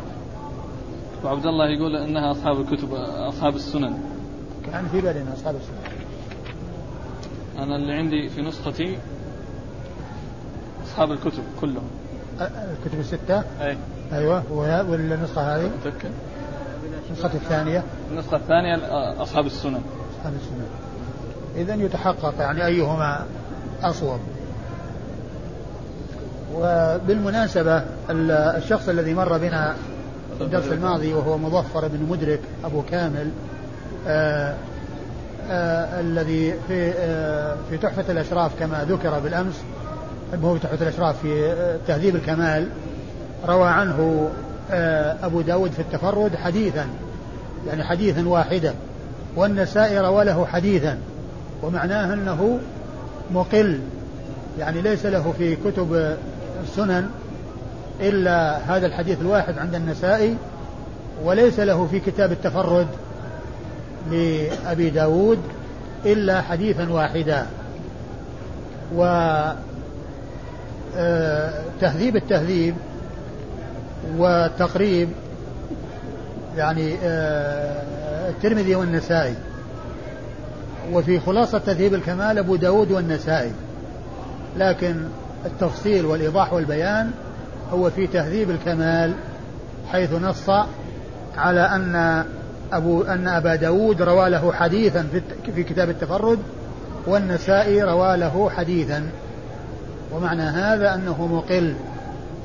[1.25, 2.95] وعبد الله يقول إنها أصحاب الكتب
[3.29, 3.99] أصحاب السنن.
[4.67, 6.03] كان في بالنا أصحاب السنن.
[7.59, 8.99] أنا اللي عندي في نسختي
[10.87, 11.91] أصحاب الكتب كلهم.
[12.41, 13.77] الكتب الستة؟ أي.
[14.13, 16.09] أيوه والنسخة هذه؟ متذكر
[17.11, 18.77] النسخة الثانية؟ النسخة الثانية
[19.23, 19.81] أصحاب السنن.
[20.19, 20.67] أصحاب السنن.
[21.57, 23.27] إذا يتحقق يعني أيهما
[23.83, 24.21] أصوب.
[26.55, 29.77] وبالمناسبة الشخص الذي مر بنا
[30.43, 33.31] الدرس الماضي وهو مظفر بن مدرك أبو كامل
[34.07, 34.55] آآ آه،
[35.51, 39.55] آآ آه، الذي في آه، في تحفة الأشراف كما ذكر بالأمس
[40.45, 41.55] هو تحفة الأشراف في
[41.87, 42.69] تهذيب الكمال
[43.49, 44.31] روى عنه
[45.23, 46.87] أبو داود في التفرد حديثا
[47.67, 48.75] يعني حديثا واحدا
[49.37, 50.99] والنسائي روى له حديثا
[51.63, 52.59] ومعناه أنه
[53.31, 53.81] مقل
[54.59, 56.17] يعني ليس له في كتب
[56.63, 57.11] السنن
[58.01, 60.37] إلا هذا الحديث الواحد عند النسائي
[61.25, 62.87] وليس له في كتاب التفرد
[64.11, 65.39] لأبي داود
[66.07, 67.47] إلا حديثا واحدا.
[68.97, 69.05] و
[70.97, 72.75] آه، تهذيب التهذيب
[74.17, 75.09] والتقريب
[76.57, 79.35] يعني آه، الترمذي والنسائي.
[80.93, 83.53] وفي خلاصة تهذيب الكمال أبو داود والنسائي.
[84.57, 84.97] لكن
[85.47, 87.11] التفصيل والإيضاح والبيان
[87.73, 89.15] هو في تهذيب الكمال
[89.93, 90.51] حيث نص
[91.37, 92.25] على أن
[92.73, 95.07] أبو أن أبا داود روى له حديثا
[95.55, 96.39] في كتاب التفرد
[97.07, 99.11] والنسائي روى له حديثا.
[100.13, 101.75] ومعنى هذا أنه مقل.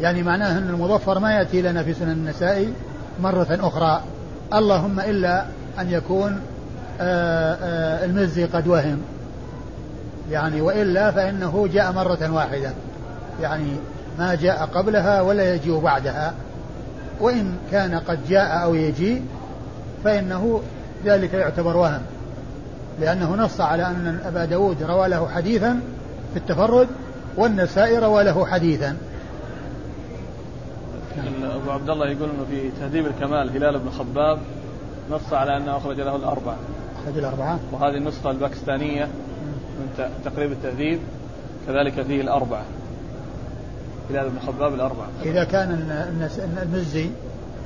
[0.01, 2.73] يعني معناه أن المظفر ما يأتي لنا في سنن النسائي
[3.21, 4.01] مرة أخرى.
[4.53, 5.45] اللهم إلا
[5.79, 6.39] أن يكون
[7.01, 9.01] آه، آه، المزي قد وهم.
[10.31, 12.71] يعني وإلا فإنه جاء مرة واحدة.
[13.41, 13.77] يعني
[14.17, 16.33] ما جاء قبلها ولا يجيء بعدها.
[17.19, 19.23] وإن كان قد جاء أو يجيء
[20.03, 20.61] فإنه
[21.05, 22.01] ذلك يعتبر وهم.
[22.99, 25.79] لأنه نص على أن أبا داود روى له حديثا
[26.33, 26.87] في التفرد
[27.37, 28.97] والنسائي روى له حديثا.
[31.43, 34.39] أبو عبد الله يقول أنه في تهذيب الكمال هلال بن خباب
[35.11, 36.55] نص على أنه أخرج له الأربعة.
[37.03, 37.59] أخرج الأربعة.
[37.71, 39.05] وهذه النسخة الباكستانية
[39.79, 40.99] من تقريب التهذيب
[41.67, 42.63] كذلك فيه الأربعة.
[44.09, 45.07] هلال بن خباب الأربعة.
[45.25, 45.71] إذا كان
[46.61, 47.09] المزي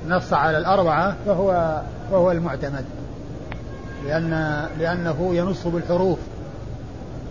[0.07, 2.85] نص على الأربعة فهو فهو المعتمد.
[4.07, 6.19] لأن لأنه ينص بالحروف.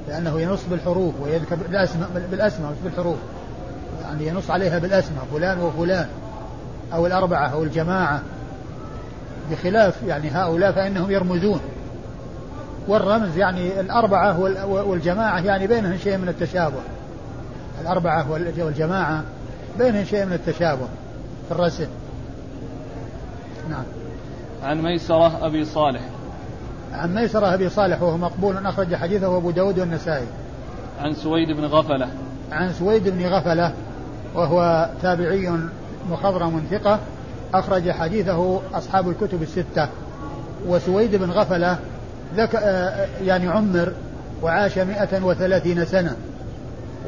[0.09, 3.19] لأنه ينص بالحروف ويذكر بالأسماء بالأسماء مش بالحروف.
[4.03, 6.07] يعني ينص عليها بالأسماء فلان وفلان
[6.95, 8.23] أو الأربعة أو الجماعة.
[9.51, 11.61] بخلاف يعني هؤلاء فإنهم يرمزون.
[12.89, 16.81] والرمز يعني الأربعة والجماعة يعني بينهم شيء من التشابه.
[17.81, 19.25] الأربعة والجماعة
[19.79, 20.89] بينهم شيء من التشابه
[21.49, 21.87] في الرسم.
[23.71, 23.85] نعم.
[24.63, 26.01] عن ميسرة أبي صالح.
[26.93, 30.27] عن ميسرة أبي صالح وهو مقبول أخرج حديثه أبو داود والنسائي.
[31.01, 32.09] عن سويد بن غفلة.
[32.53, 33.73] عن سويد بن غفلة
[34.35, 35.53] وهو تابعي
[36.11, 36.99] مخضرم ثقة
[37.55, 39.89] أخرج حديثه أصحاب الكتب الستة.
[40.67, 41.79] وسويد بن غفلة
[42.37, 42.55] ذك
[43.23, 43.93] يعني عمر
[44.43, 46.17] وعاش مئة وثلاثين سنة.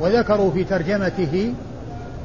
[0.01, 1.55] وذكروا في ترجمته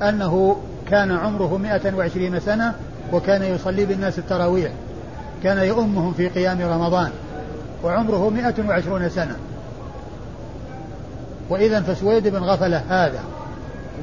[0.02, 0.58] أنه
[0.90, 2.74] كان عمره 120 سنة
[3.14, 4.72] وكان يصلي بالناس التراويح.
[5.44, 7.12] كان يؤمهم في قيام رمضان.
[7.84, 9.36] وعمره 120 سنة.
[11.50, 13.20] وإذا فسويد بن غفلة هذا.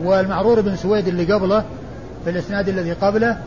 [0.03, 1.65] والمعرور بن سويد اللي قبله
[2.25, 3.39] في الإسناد الذي قبله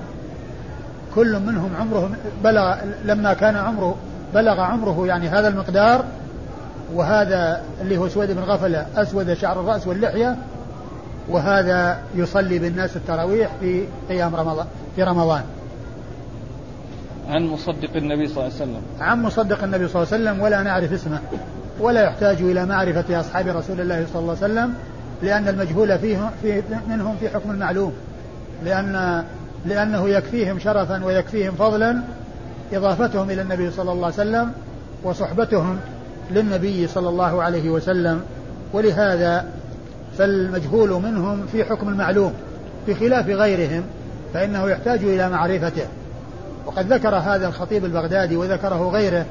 [1.16, 2.12] كل منهم عمره
[2.44, 2.76] بلغ
[3.06, 3.96] لما كان عمره
[4.34, 6.06] بلغ عمره يعني هذا المقدار
[6.93, 10.38] وهذا اللي هو سويد بن غفلة أسود شعر الرأس واللحية
[11.30, 15.41] وهذا يصلي بالناس التراويح في قيام رمضان في رمضان.
[17.30, 18.82] عن مصدق النبي صلى الله عليه وسلم.
[19.00, 21.19] عن مصدق النبي صلى الله عليه وسلم ولا نعرف اسمه.
[21.80, 24.73] ولا يحتاج إلى معرفة أصحاب رسول الله صلى الله عليه وسلم
[25.23, 27.93] لأن المجهول فيه في منهم في حكم المعلوم.
[28.65, 29.23] لأن
[29.65, 32.02] لأنه يكفيهم شرفا ويكفيهم فضلا
[32.73, 34.52] إضافتهم إلى النبي صلى الله عليه وسلم
[35.04, 35.80] وصحبتهم
[36.32, 38.22] للنبي صلى الله عليه وسلم
[38.74, 39.46] ولهذا
[40.18, 42.34] فالمجهول منهم في حكم المعلوم
[42.88, 43.84] بخلاف غيرهم
[44.34, 45.86] فإنه يحتاج إلى معرفته.
[46.66, 49.26] وقد ذكر هذا الخطيب البغدادي وذكره غيره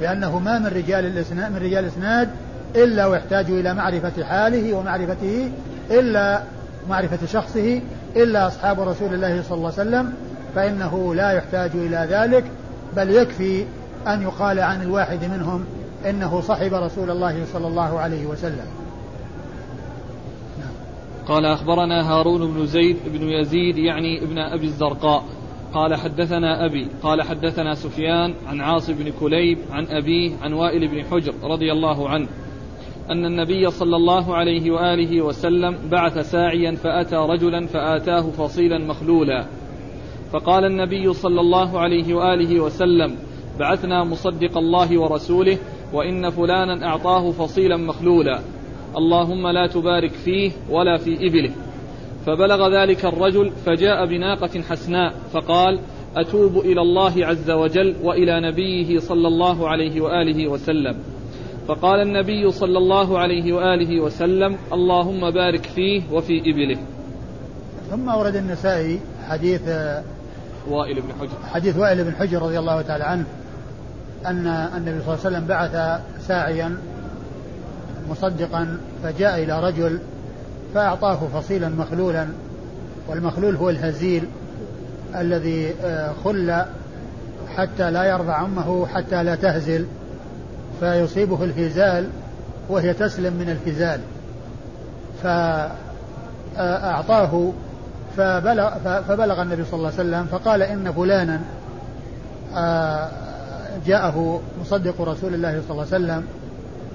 [0.00, 2.28] بأنه ما من رجال الإسناد من رجال الإسناد
[2.76, 5.50] إلا ويحتاج إلى معرفة حاله ومعرفته
[5.90, 6.42] إلا
[6.88, 7.80] معرفة شخصه
[8.16, 10.12] إلا أصحاب رسول الله صلى الله عليه وسلم
[10.54, 12.44] فإنه لا يحتاج إلى ذلك
[12.96, 13.64] بل يكفي
[14.06, 15.64] أن يقال عن الواحد منهم
[16.04, 18.66] إنه صحب رسول الله صلى الله عليه وسلم.
[21.28, 25.24] قال أخبرنا هارون بن زيد بن يزيد يعني ابن أبي الزرقاء.
[25.74, 31.04] قال حدثنا أبي قال حدثنا سفيان عن عاصم بن كليب عن أبيه عن وائل بن
[31.04, 32.28] حجر رضي الله عنه
[33.10, 39.46] أن النبي صلى الله عليه وآله وسلم بعث ساعيا فأتى رجلا فآتاه فصيلا مخلولا.
[40.32, 43.16] فقال النبي صلى الله عليه وآله وسلم
[43.58, 45.58] بعثنا مصدق الله ورسوله
[45.92, 48.40] وإن فلانا أعطاه فصيلا مخلولا.
[48.96, 51.50] اللهم لا تبارك فيه ولا في إبله.
[52.26, 55.78] فبلغ ذلك الرجل فجاء بناقة حسناء فقال
[56.16, 60.96] أتوب إلى الله عز وجل وإلى نبيه صلى الله عليه وآله وسلم.
[61.68, 66.78] فقال النبي صلى الله عليه وآله وسلم اللهم بارك فيه وفي إبله.
[67.90, 69.62] ثم أورد النسائي حديث
[70.70, 71.38] وائل بن حجر.
[71.52, 73.26] حديث وائل بن حجر رضي الله تعالى عنه.
[74.26, 76.76] أن النبي صلى الله عليه وسلم بعث ساعيا
[78.10, 79.98] مصدقا فجاء إلى رجل
[80.74, 82.28] فأعطاه فصيلا مخلولا
[83.08, 84.24] والمخلول هو الهزيل
[85.14, 86.62] الذي آه، خل
[87.56, 89.86] حتى لا يرضع أمه حتى لا تهزل
[90.80, 92.08] فيصيبه الهزال
[92.68, 94.00] وهي تسلم من الهزال.
[96.56, 97.52] فأعطاه
[98.16, 98.70] فبلغ,
[99.08, 101.40] فبلغ النبي صلى الله عليه وسلم فقال إن فلانا
[102.56, 103.08] آه،
[103.86, 106.26] جاءه مصدق رسول الله صلى الله عليه وسلم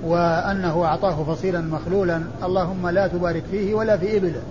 [0.04, 4.41] وأنه أعطاه فصيلا مخلولا اللهم لا تبارك فيه ولا في إبله.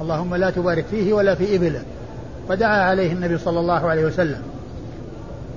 [0.00, 1.82] اللهم لا تبارك فيه ولا في إبله.
[2.48, 4.42] فدعا عليه النبي صلى الله عليه وسلم.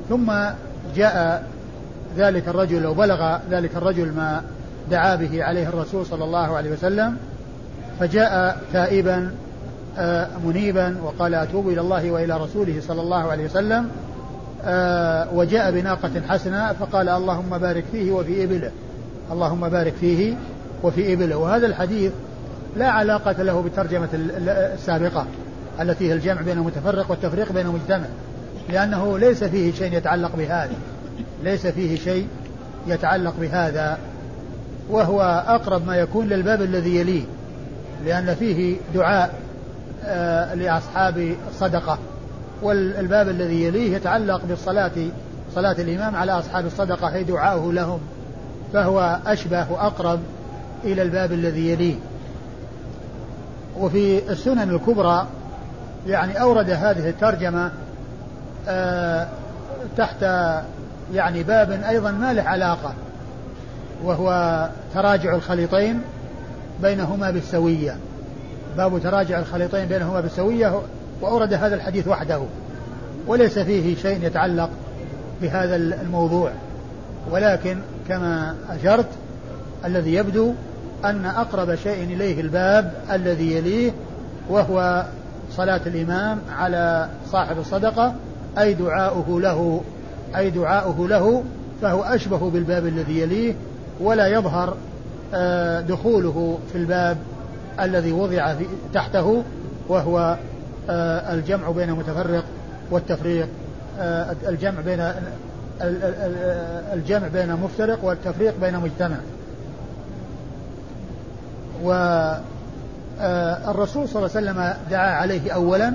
[0.10, 0.32] ثم
[0.96, 1.44] جاء
[2.18, 4.42] ذلك الرجل أو بلغ ذلك الرجل ما
[4.92, 7.18] دعا به عليه الرسول صلى الله عليه وسلم
[8.00, 9.32] فجاء تائبا
[9.98, 13.90] آه، منيبا وقال أتوب إلى الله وإلى رسوله صلى الله عليه وسلم.
[15.34, 18.72] وجاء بناقة حسنة فقال اللهم بارك فيه وفي إبله.
[19.32, 20.34] اللهم بارك فيه
[20.84, 21.36] وفي إبله.
[21.38, 22.12] وهذا الحديث
[22.78, 25.26] لا علاقة له بالترجمة السابقة
[25.82, 28.06] التي هي الجمع بين المتفرق والتفريق بين المجتمع
[28.70, 30.76] لأنه ليس فيه شيء يتعلق بهذا.
[31.44, 32.28] ليس فيه شيء
[32.88, 33.98] يتعلق بهذا.
[34.90, 37.24] وهو أقرب ما يكون للباب الذي يليه
[38.06, 39.34] لأن فيه دعاء
[40.06, 41.98] آه لأصحاب الصدقة
[42.64, 44.92] والباب الذي يليه يتعلق بالصلاة
[45.56, 48.00] صلاة الإمام على أصحاب الصدقة أي دعاؤه لهم
[48.74, 50.20] فهو أشبه وأقرب
[50.84, 51.96] إلى الباب الذي يليه.
[53.80, 55.28] وفي السنن الكبرى
[56.08, 57.72] يعني أورد هذه الترجمة
[58.68, 59.28] آه
[59.98, 60.22] تحت
[61.14, 62.94] يعني باب أيضا ما له علاقة
[64.04, 66.02] وهو تراجع الخليطين
[66.82, 67.98] بينهما بالسوية.
[68.78, 70.82] باب تراجع الخليطين بينهما بالسوية
[71.24, 72.42] وأورد هذا الحديث وحده
[73.28, 74.70] وليس فيه شيء يتعلق
[75.42, 76.52] بهذا الموضوع.
[77.32, 79.10] ولكن كما أشرت
[79.86, 80.54] الذي يبدو
[81.06, 83.92] أن أقرب شيء إليه الباب الذي يليه
[84.50, 85.06] وهو
[85.52, 88.14] صلاة الإمام على صاحب الصدقة
[88.58, 89.82] أي دعاؤه له
[90.36, 91.44] أي دعاؤه له
[91.82, 93.54] فهو أشبه بالباب الذي يليه
[94.00, 94.78] ولا يظهر
[95.34, 97.18] آه، دخوله في الباب
[97.80, 98.56] الذي وضع
[98.94, 99.44] تحته
[99.90, 100.38] وهو
[100.90, 102.44] الجمع بين متفرق
[102.92, 103.48] والتفريق
[104.00, 105.12] آه، الجمع بين
[106.94, 109.18] الجمع بين مفترق والتفريق بين مجتمع.
[113.20, 115.94] والرسول صلى الله عليه وسلم دعا عليه أولا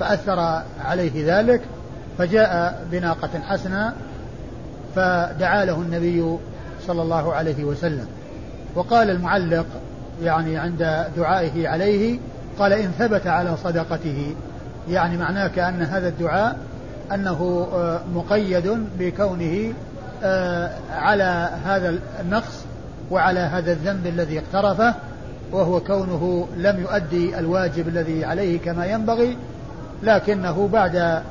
[0.00, 1.60] فأثر عليه ذلك
[2.18, 3.92] فجاء بناقة حسنة
[4.96, 6.36] فدعا له النبي
[6.86, 8.06] صلى الله عليه وسلم.
[8.74, 9.66] وقال المعلق
[10.22, 12.18] يعني عند دعائه عليه
[12.58, 14.34] قال إن ثبت على صدقته
[14.88, 16.58] يعني معناه كأن هذا الدعاء
[17.14, 19.72] أنه آه، مقيد بكونه
[20.24, 22.64] آه، على هذا النقص
[23.10, 24.94] وعلى هذا الذنب الذي اقترفه
[25.52, 29.36] وهو كونه لم يؤدي الواجب الذي عليه كما ينبغي
[30.02, 31.22] لكنه بعد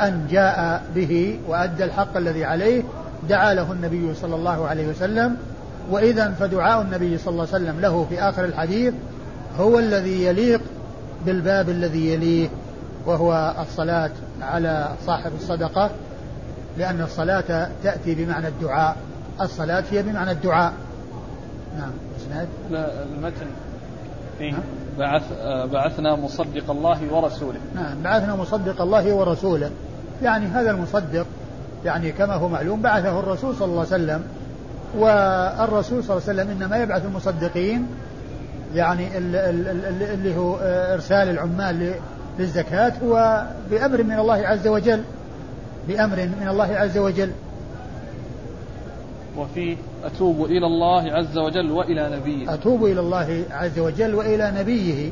[0.00, 2.82] أن جاء به وأدى الحق الذي عليه
[3.28, 5.36] دعا له النبي صلى الله عليه وسلم.
[5.90, 8.94] وإذا فدعاء النبي صلى الله عليه وسلم له في آخر الحديث
[9.58, 10.60] هو الذي يليق
[11.26, 12.48] بالباب الذي يليه
[13.06, 14.10] وهو الصلاة
[14.42, 15.90] على صاحب الصدقة
[16.78, 18.96] لأن الصلاة تأتي بمعنى الدعاء.
[19.40, 20.72] الصلاة هي بمعنى الدعاء.
[21.78, 21.90] نعم
[22.70, 23.46] لا المتن.
[24.38, 24.52] فيه.
[24.52, 24.62] نعم.
[24.98, 25.22] بعث
[25.72, 27.58] بعثنا مصدق الله ورسوله.
[27.74, 29.70] نعم بعثنا مصدق الله ورسوله.
[30.22, 31.26] يعني هذا المصدق
[31.84, 34.22] يعني كما هو معلوم بعثه الرسول صلى الله عليه وسلم.
[34.98, 37.86] والرسول صلى الله عليه وسلم إنما يبعث المصدقين
[38.74, 40.56] يعني اللي هو
[40.94, 41.94] إرسال العمال
[42.38, 45.02] للزكاة هو بأمر من الله عز وجل.
[45.88, 47.30] بأمر من الله عز وجل.
[49.36, 52.54] وفيه أتوب إلى الله عز وجل وإلى نبيه.
[52.54, 55.10] أتوب إلى الله عز وجل وإلى نبيه.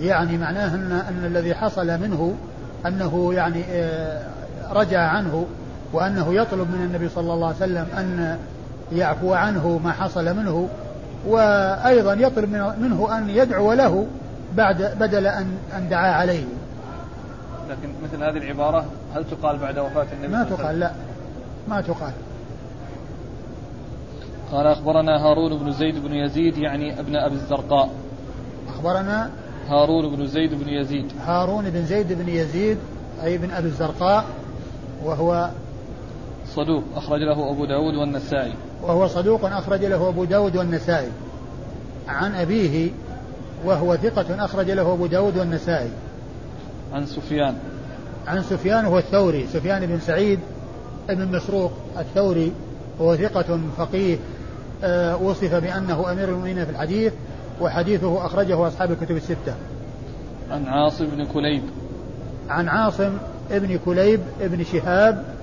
[0.00, 2.34] يعني معناه أن, أن الذي حصل منه
[2.86, 4.22] أنه يعني آه،
[4.72, 5.46] رجع عنه
[5.92, 8.38] وأنه يطلب من النبي صلى الله عليه وسلم أن
[8.92, 10.68] يعفو عنه ما حصل منه.
[11.26, 14.06] وأيضا يطلب منه أن يدعو له
[14.56, 16.44] بعد بدل أن أن دعا عليه.
[17.70, 18.84] لكن مثل هذه العبارة
[19.14, 20.92] هل تقال بعد وفاة النبي ما تقال لا.
[21.68, 22.12] ما تقال.
[24.52, 27.90] قال أخبرنا هارون بن زيد بن يزيد يعني ابن أبي الزرقاء.
[28.68, 29.30] أخبرنا
[29.68, 31.12] هارون بن زيد بن يزيد.
[31.26, 32.78] هارون بن زيد بن يزيد
[33.24, 34.24] أي بن أبي الزرقاء
[35.04, 35.50] وهو
[36.46, 38.54] صدوق أخرج له أبو داود والنسائي.
[38.84, 41.10] وهو صدوق أخرج له أبو داود والنسائي.
[42.08, 42.90] عن أبيه
[43.64, 45.90] وهو ثقة أخرج له أبو داود والنسائي.
[46.92, 47.54] عن سفيان.
[48.26, 50.40] عن سفيان هو الثوري سفيان بن سعيد
[51.08, 52.52] بن مسروق الثوري
[52.98, 54.16] وهو ثقة فقيه
[54.84, 57.12] آه، وصف بأنه أمير المؤمنين في الحديث
[57.60, 59.54] وحديثه أخرجه أصحاب الكتب الستة.
[60.50, 61.62] عن عاصم بن كليب.
[62.48, 63.12] عن عاصم
[63.50, 65.33] بن كليب بن شهاب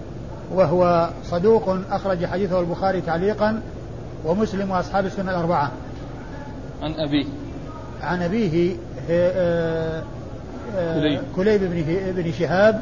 [0.53, 3.61] وهو صدوق أخرج حديثه البخاري تعليقا
[4.25, 5.71] ومسلم وأصحاب السنة الأربعة.
[6.81, 7.25] عن أبيه.
[8.01, 8.75] عن أبيه
[9.09, 10.03] آه،
[10.75, 12.81] آه، كليب, كليب بن بن شهاب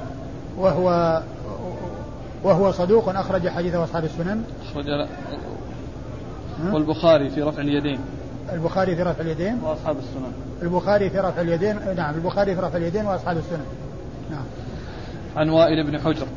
[0.57, 1.21] وهو
[2.43, 4.43] وهو صدوق أخرج حديثه أصحاب السنن.
[4.71, 5.07] أخرج
[6.73, 7.99] والبخاري في رفع اليدين.
[8.53, 9.59] البخاري في رفع اليدين.
[9.63, 10.31] وأصحاب السنن.
[10.61, 13.65] البخاري في رفع اليدين نعم البخاري في رفع اليدين وأصحاب السنن.
[14.31, 14.45] نعم.
[15.37, 16.27] عن وائل بن حجر.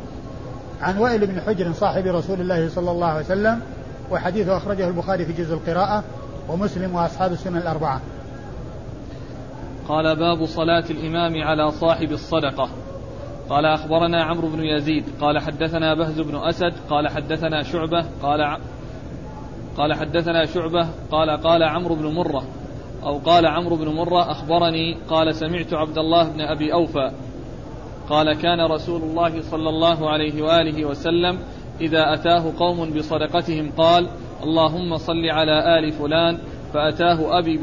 [0.82, 3.60] عن وائل بن حجر صاحب رسول الله صلى الله عليه وسلم
[4.10, 6.04] وحديثه أخرجه البخاري في جزء القراءة
[6.48, 8.00] ومسلم وأصحاب السنن الأربعة.
[9.88, 12.68] قال باب صلاة الإمام على صاحب الصدقة.
[13.50, 18.58] قال أخبرنا عمرو بن يزيد قال حدثنا بهز بن أسد قال حدثنا شعبة قال
[19.76, 22.42] قال حدثنا شعبة قال قال عمرو بن مرة
[23.02, 27.10] أو قال عمرو بن مرة أخبرني قال سمعت عبد الله بن أبي أوفى
[28.10, 31.38] قال كان رسول الله صلى الله عليه وآله وسلم
[31.80, 34.08] إذا أتاه قوم بصدقتهم قال
[34.42, 36.38] اللهم صل على آل فلان
[36.74, 37.60] فأتاه أبي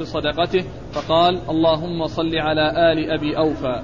[0.00, 3.82] بصدقته فقال اللهم صل على آل أبي أوفى.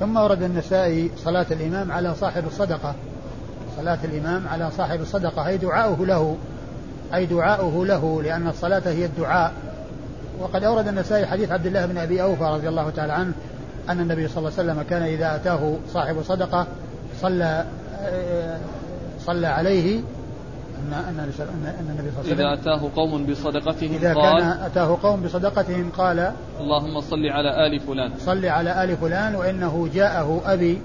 [0.00, 2.94] ثم ورد النسائي صلاة الإمام على صاحب الصدقة.
[3.76, 6.36] صلاة الإمام على صاحب الصدقة أي دعاؤه له
[7.14, 9.52] أي دعاؤه له لأن الصلاة هي الدعاء.
[10.40, 13.32] وقد أورد النسائي حديث عبد الله بن أبي أوفى رضي الله تعالى عنه
[13.90, 16.66] أن النبي صلى الله عليه وسلم كان إذا أتاه صاحب صدقة
[17.20, 17.64] صلى
[19.20, 20.00] صلى عليه
[20.80, 24.98] أن أن النبي صلى الله عليه وسلم إذا أتاه قوم بصدقتهم إذا قال كان أتاه
[25.02, 28.12] قوم بصدقتهم قال اللهم صل على آل فلان.
[28.18, 30.80] صل على آل فلان وإنه جاءه أبي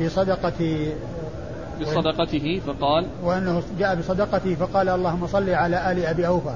[0.00, 0.86] بصدقة
[1.80, 6.54] بصدقته فقال وأنه جاء بصدقته فقال اللهم صل على آل أبي أوفى.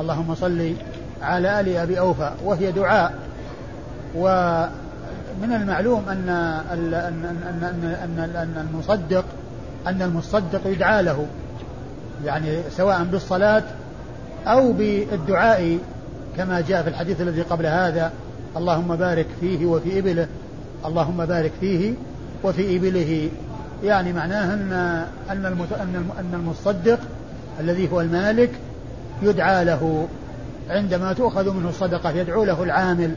[0.00, 0.74] اللهم صل
[1.22, 2.32] على آل أبي أوفى.
[2.44, 3.14] وهي دعاء.
[5.36, 6.28] ومن المعلوم أن
[6.72, 7.24] أن أن
[8.04, 9.24] أن أن المصدق
[9.86, 11.26] أن المصدق يدعى له
[12.24, 13.62] يعني سواء بالصلاة
[14.46, 15.78] أو بالدعاء
[16.36, 18.12] كما جاء في الحديث الذي قبل هذا
[18.56, 20.28] اللهم بارك فيه وفي إبله
[20.86, 21.94] اللهم بارك فيه
[22.44, 23.28] وفي إبله.
[23.84, 24.72] يعني معناه أن
[25.30, 25.46] أن
[26.18, 26.98] أن المصدق
[27.60, 28.50] الذي هو المالك
[29.22, 30.08] يدعى له.
[30.70, 33.14] عندما تؤخذ منه الصدقة يدعو له العامل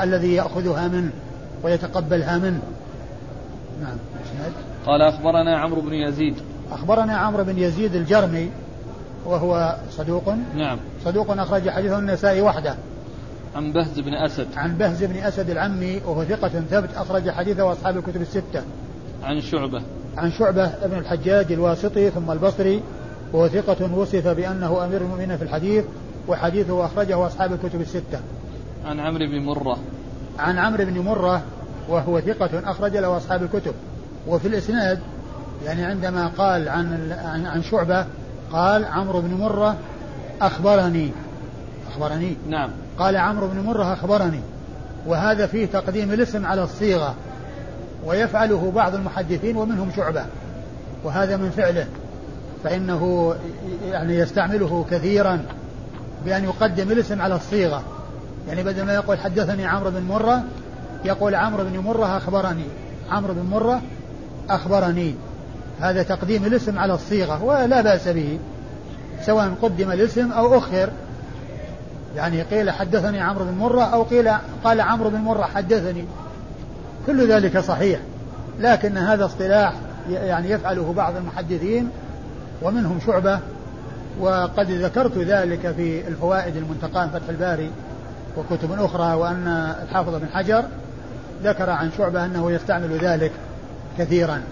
[0.00, 1.10] الذي يأخذها منه.
[1.62, 2.62] ويتقبلها منه.
[3.82, 3.96] نعم.
[4.86, 6.34] قال أخبرنا عمرو بن يزيد.
[6.72, 8.50] أخبرنا عمرو بن يزيد الجرمي
[9.24, 10.34] وهو صدوق.
[10.56, 10.78] نعم.
[11.04, 12.74] صدوق أخرج حديثه النسائي وحده.
[13.56, 14.46] عن بهز بن أسد.
[14.56, 18.62] عن بهز بن أسد العمي وهو ثقة ثبت أخرج حديثه أصحاب الكتب الستة.
[19.24, 19.82] عن شعبة.
[20.16, 22.82] عن شعبة بن الحجاج الواسطي ثم البصري
[23.32, 25.84] وهو ثقة وصف بأنه أمير المؤمنين في الحديث
[26.28, 28.20] وحديثه أخرجه أصحاب الكتب الستة.
[28.86, 29.78] عن عمرو بن مرة.
[30.38, 31.42] عن عمرو بن مرة
[31.88, 33.74] وهو ثقة أخرج له أصحاب الكتب.
[34.26, 34.98] وفي الإسناد
[35.64, 37.12] يعني عندما قال عن
[37.46, 38.06] عن شعبة
[38.52, 39.76] قال عمرو بن مرة
[40.40, 41.10] أخبرني.
[41.90, 42.70] أخبرني؟ نعم.
[42.98, 44.40] قال عمرو بن مرة أخبرني.
[45.06, 47.14] وهذا فيه تقديم الاسم على الصيغة
[48.04, 50.24] ويفعله بعض المحدثين ومنهم شعبة.
[51.04, 51.86] وهذا من فعله.
[52.64, 53.34] فإنه
[53.84, 55.44] يعني يستعمله كثيرا
[56.24, 57.82] بأن يقدم الاسم على الصيغة.
[58.48, 60.42] يعني بدل ما يقول حدثني عمرو بن مرة
[61.04, 62.64] يقول عمرو بن مرة أخبرني.
[63.10, 63.82] عمرو بن مرة
[64.50, 65.14] أخبرني.
[65.80, 68.38] هذا تقديم الاسم على الصيغة ولا بأس به
[69.26, 70.90] سواء قدم الاسم أو أخر.
[72.16, 74.30] يعني قيل حدثني عمرو بن مرة أو قيل
[74.64, 76.04] قال عمرو بن مرة حدثني.
[77.06, 78.00] كل ذلك صحيح
[78.60, 79.72] لكن هذا اصطلاح
[80.10, 81.90] يعني يفعله بعض المحدثين
[82.62, 83.38] ومنهم شعبة
[84.20, 87.70] وقد ذكرت ذلك في الفوائد المنتقاة من فتح الباري.
[88.38, 89.48] وكتب أخرى وأن
[89.82, 90.64] الحافظ بن حجر
[91.42, 93.32] ذكر عن شعبة أنه يستعمل ذلك
[93.98, 94.42] كثيرا.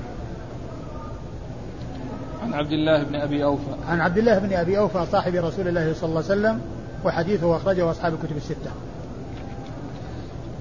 [2.42, 3.70] عن عبد الله بن أبي أوفى.
[3.88, 6.60] عن عبد الله بن أبي أوفى صاحب رسول الله صلى الله عليه وسلم
[7.04, 8.70] وحديثه أخرجه أصحاب الكتب الستة.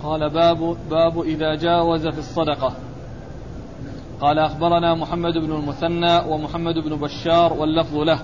[0.04, 2.74] قال باب باب إذا جاوز في الصدقة.
[4.22, 8.20] قال أخبرنا محمد بن المثنى ومحمد بن بشار واللفظ له.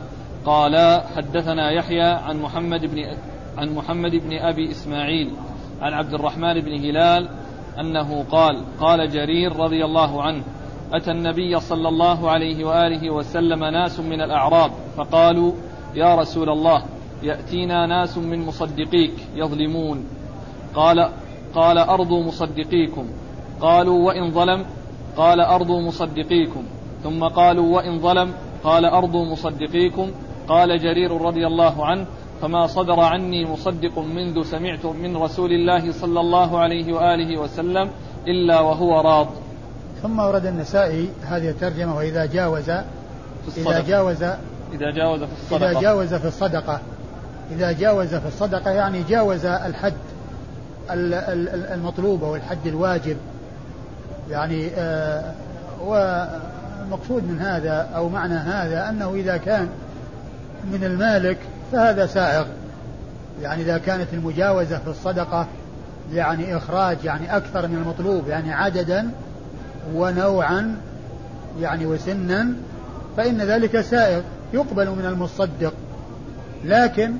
[0.46, 2.98] قال حدثنا يحيى عن محمد بن
[3.58, 5.32] عن محمد بن أبي إسماعيل
[5.82, 7.30] عن عبد الرحمن بن هلال
[7.80, 10.44] أنه قال قال جرير رضي الله عنه
[10.94, 15.54] أتى النبي صلى الله عليه وآله وسلم ناس من الأعراب فقالوا
[15.96, 16.84] يا رسول الله
[17.24, 20.06] يأتينا ناس من مصدقيك يظلمون.
[20.76, 21.10] قال
[21.56, 23.06] قال أرض مصدقيكم.
[23.62, 24.66] قالوا وإن ظلم؟
[25.18, 26.64] قال أرض مصدقيكم.
[27.04, 28.34] ثم قالوا وإن ظلم؟
[28.64, 30.12] قال أرض مصدقيكم.
[30.48, 32.06] قال جرير رضي الله عنه
[32.42, 37.90] فما صدر عني مصدق منذ سمعت من رسول الله صلى الله عليه وآله وسلم
[38.28, 39.28] إلا وهو راض.
[40.02, 42.70] ثم ورد النسائي هذه الترجمة وإذا جاوز
[43.58, 44.24] إذا جاوز
[44.74, 45.70] إذا جاوز في الصدقة.
[45.72, 46.80] إذا جاوز في الصدقة.
[47.52, 49.94] إذا جاوز في الصدقة يعني جاوز الحد
[51.74, 53.18] المطلوب أو الحد الواجب.
[54.30, 55.34] يعني آه
[55.86, 59.70] ومقصود من هذا أو معنى هذا أنه إذا كان
[60.72, 61.38] من المالك
[61.72, 62.46] فهذا سائغ.
[63.42, 65.48] يعني إذا كانت المجاوزة في الصدقة
[66.14, 69.10] يعني إخراج يعني أكثر من المطلوب يعني عددا
[69.94, 70.78] ونوعا
[71.60, 72.54] يعني وسنا
[73.18, 74.22] فإن ذلك سائغ.
[74.54, 75.74] يقبل من المصدق.
[76.66, 77.14] لكن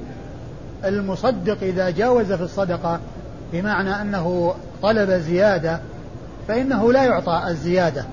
[0.86, 3.00] المصدق إذا جاوز في الصدقة
[3.54, 5.80] بمعنى أنه طلب زيادة
[6.48, 8.06] فإنه لا يعطى الزيادة.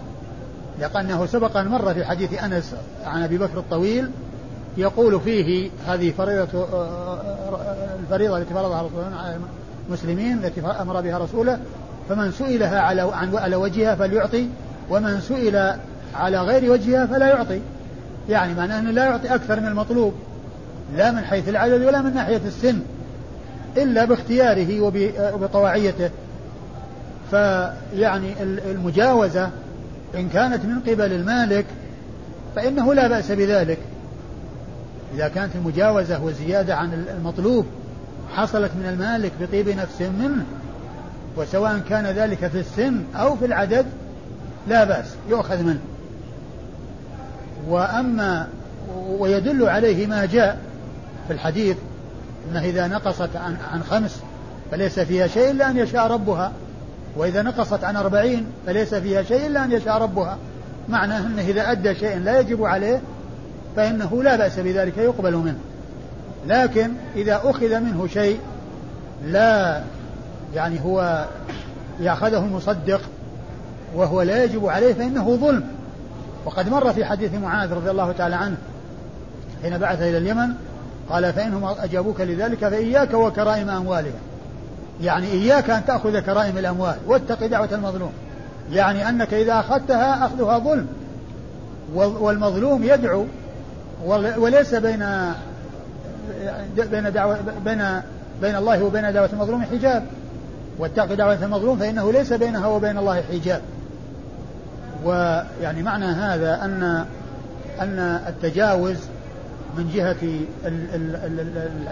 [0.80, 2.74] لأنه سبق أن في حديث أنس
[3.07, 4.11] عن أبي بكر الطويل
[4.79, 6.66] يقول فيه هذه فريضة
[8.01, 9.37] الفريضة التي فرضها رسول على
[9.89, 11.59] المسلمين التي أمر بها رسوله
[12.09, 14.49] فمن سئلها على عن على وجهها فليعطي
[14.91, 15.74] ومن سئل
[16.14, 17.61] على غير وجهها فلا يعطي.
[18.29, 20.14] يعني معناه أنه لا يعطي أكثر من المطلوب
[20.97, 22.81] لا من حيث العدد ولا من ناحية السن
[23.76, 24.81] إلا باختياره
[25.35, 26.11] وبطواعيته.
[27.31, 29.51] فيعني المجاوزة
[30.14, 31.66] إن كانت من قبل المالك
[32.57, 33.79] فإنه لا بأس بذلك.
[35.14, 37.66] إذا كانت المجاوزة والزيادة عن المطلوب
[38.34, 40.44] حصلت من المالك بطيب نفس منه
[41.36, 43.86] وسواء كان ذلك في السن أو في العدد
[44.68, 45.80] لا بأس يؤخذ منه.
[47.68, 48.48] وأما
[49.09, 50.59] ويدل عليه ما جاء
[51.26, 51.76] في الحديث
[52.50, 54.20] أنه إذا نقصت عن, عن خمس
[54.70, 56.52] فليس فيها شيء إلا أن يشاء ربها
[57.16, 60.38] وإذا نقصت عن أربعين فليس فيها شيء إلا أن يشاء ربها
[60.88, 63.00] معناه أنه إذا أدى شيء لا يجب عليه
[63.79, 65.59] فإنه لا بأس بذلك يقبل منه.
[66.47, 68.41] لكن إذا أخذ منه شيء
[69.24, 69.83] لا
[70.55, 71.26] يعني هو
[72.01, 73.01] يأخذه المصدق
[73.95, 75.64] وهو لا يجب عليه فإنه ظلم.
[76.45, 78.57] وقد مر في حديث معاذ رضي الله تعالى عنه
[79.62, 80.49] حين بعث إلى اليمن
[81.11, 84.20] قال فإنهم أجابوك لذلك فإياك وكرائم أموالهم.
[85.03, 88.12] يعني إياك أن تأخذ كرائم الأموال واتق دعوة المظلوم.
[88.72, 90.87] يعني أنك إذا أخذتها أخذها ظلم.
[91.95, 93.26] والمظلوم يدعو
[94.38, 95.07] وليس بين
[96.76, 97.84] بين دعوة بين
[98.40, 100.07] بين الله وبين دعوة المظلوم حجاب.
[100.78, 103.62] واتق دعوة المظلوم فإنه ليس بينها وبين الله حجاب.
[105.05, 107.05] ويعني معنى هذا أن
[107.80, 108.96] أن التجاوز
[109.76, 110.16] من جهة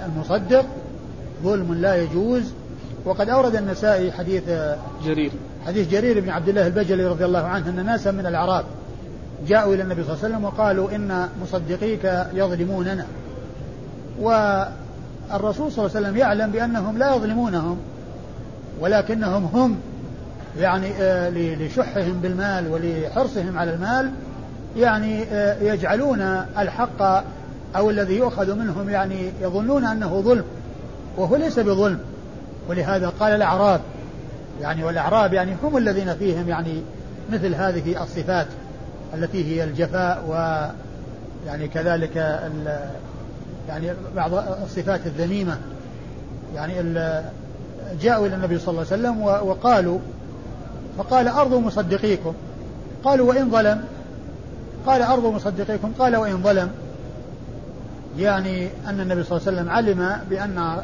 [0.07, 0.65] المصدق
[1.43, 2.43] ظلم لا يجوز.
[3.05, 4.43] وقد أورد النسائي حديث
[5.05, 5.33] جرير.
[5.67, 8.65] حديث جرير بن عبد الله البجلي رضي الله عنه أن ناسا من الأعراب
[9.49, 13.07] جاءوا إلى النبي صلى الله عليه وسلم وقالوا إن مصدقيك يظلموننا.
[14.21, 17.79] والرسول صلى الله عليه وسلم يعلم بأنهم لا يظلمونهم
[18.81, 19.79] ولكنهم هم
[20.59, 24.11] يعني آه، لشحهم بالمال ولحرصهم على المال
[24.77, 26.21] يعني آه، يجعلون
[26.59, 27.25] الحق
[27.77, 30.45] أو الذي يؤخذ منهم يعني يظنون أنه ظلم
[31.17, 31.99] وهو ليس بظلم.
[32.69, 33.81] ولهذا قال الأعراب
[34.61, 36.83] يعني والأعراب يعني هم الذين فيهم يعني
[37.33, 38.47] مثل هذه الصفات.
[39.19, 40.35] التي هي الجفاء و
[41.47, 42.17] يعني كذلك
[43.69, 45.59] يعني بعض الصفات الذميمة.
[46.55, 46.75] يعني
[48.01, 49.99] جاءوا إلى النبي صلى الله عليه وسلم وقالوا
[50.99, 52.35] فقال أرض مصدقيكم.
[53.05, 53.85] قالوا وإن ظلم؟
[54.87, 55.93] قال أرض مصدقيكم.
[55.99, 56.71] قال وإن ظلم؟
[58.19, 60.77] يعني أن النبي صلى الله عليه وسلم علم بأن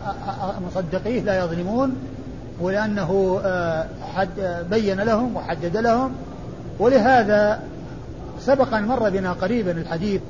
[0.67, 1.97] مصدقيه لا يظلمون
[2.61, 6.13] ولأنه آه، حد بين لهم وحدد لهم.
[6.79, 7.61] ولهذا
[8.47, 10.21] سبق أن مر بنا قريبا الحديث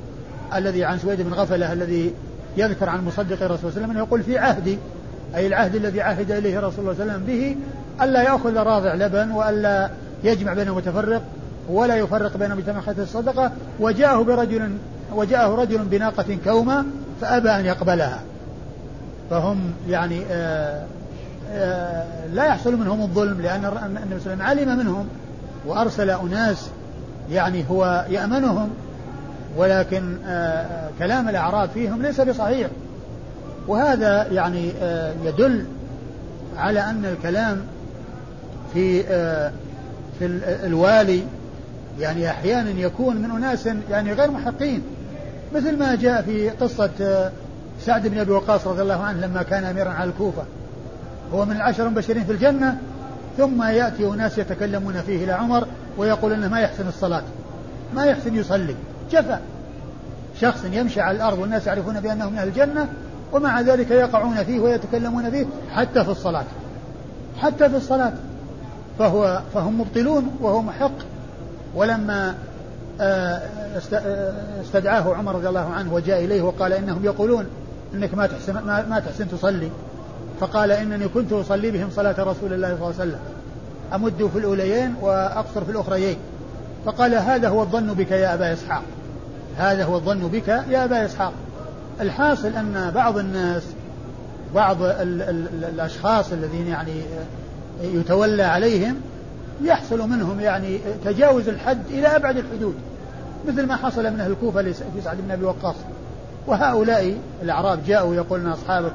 [0.55, 2.13] الذي عن سويد بن غفلة الذي
[2.57, 4.77] يذكر عن مصدق الرسول صلى الله عليه وسلم يقول في عهدي
[5.35, 7.55] أي العهد الذي عهد إليه رسول الله صلى الله عليه وسلم به
[8.03, 9.89] ألا يأخذ راضع لبن وألا
[10.23, 11.21] يجمع بين متفرق
[11.69, 14.77] ولا يفرق بين مجتمع الصدقة وجاءه برجل
[15.13, 16.85] وجاءه رجل بناقة كومة
[17.21, 18.19] فأبى أن يقبلها.
[19.29, 20.83] فهم يعني آآ
[21.51, 25.07] آآ لا يحصل منهم الظلم لأن النبي صلى الله عليه وسلم علم منهم
[25.65, 26.69] وأرسل أناس
[27.31, 28.69] يعني هو يأمنهم
[29.57, 30.17] ولكن
[30.99, 32.67] كلام الأعراب فيهم ليس بصحيح.
[33.67, 34.71] وهذا يعني
[35.25, 35.65] يدل
[36.57, 37.61] على أن الكلام
[38.73, 39.03] في
[40.19, 41.23] في الوالي
[41.99, 44.81] يعني أحيانا يكون من أناس يعني غير محقين.
[45.55, 47.31] مثل ما جاء في قصة آه،
[47.81, 50.43] سعد بن أبي وقاص رضي الله عنه لما كان أميرا على الكوفة.
[51.33, 52.77] هو من العشر المبشرين في الجنة
[53.37, 55.67] ثم يأتي أناس يتكلمون فيه إلى عمر
[55.97, 57.23] ويقول أنه ما يحسن الصلاة
[57.95, 58.75] ما يحسن يصلي.
[59.11, 59.39] جفا.
[60.41, 62.87] شخص يمشي على الأرض والناس يعرفون بأنه من أهل الجنة
[63.33, 66.45] ومع ذلك يقعون فيه ويتكلمون فيه حتى في الصلاة.
[67.39, 68.13] حتى في الصلاة.
[68.99, 70.91] فهو فهم مبطلون وهو محق.
[71.75, 72.35] ولما
[73.01, 73.41] آه،
[73.93, 77.45] آه، استدعاه عمر رضي الله عنه وجاء إليه وقال إنهم يقولون
[77.93, 79.69] إنك ما تحسن, ما تحسن تصلي.
[80.39, 83.19] فقال إنني كنت أصلي بهم صلاة رسول الله صلى الله عليه وسلم.
[83.95, 86.17] أمد في الأوليين وأقصر في الأخريين.
[86.85, 88.83] فقال هذا هو الظن بك يا أبا إسحاق.
[89.57, 91.33] هذا هو الظن بك يا أبا إسحاق.
[92.01, 93.63] الحاصل أن بعض الناس
[94.55, 97.01] بعض ال ال الأشخاص الذين يعني
[97.81, 98.95] يتولى عليهم
[99.61, 102.75] يحصل منهم يعني تجاوز الحد إلى أبعد الحدود.
[103.47, 105.75] مثل ما حصل من أهل الكوفة في سعد بن أبي وقاص.
[106.47, 108.91] وهؤلاء الأعراب جاءوا يقولون أصحابك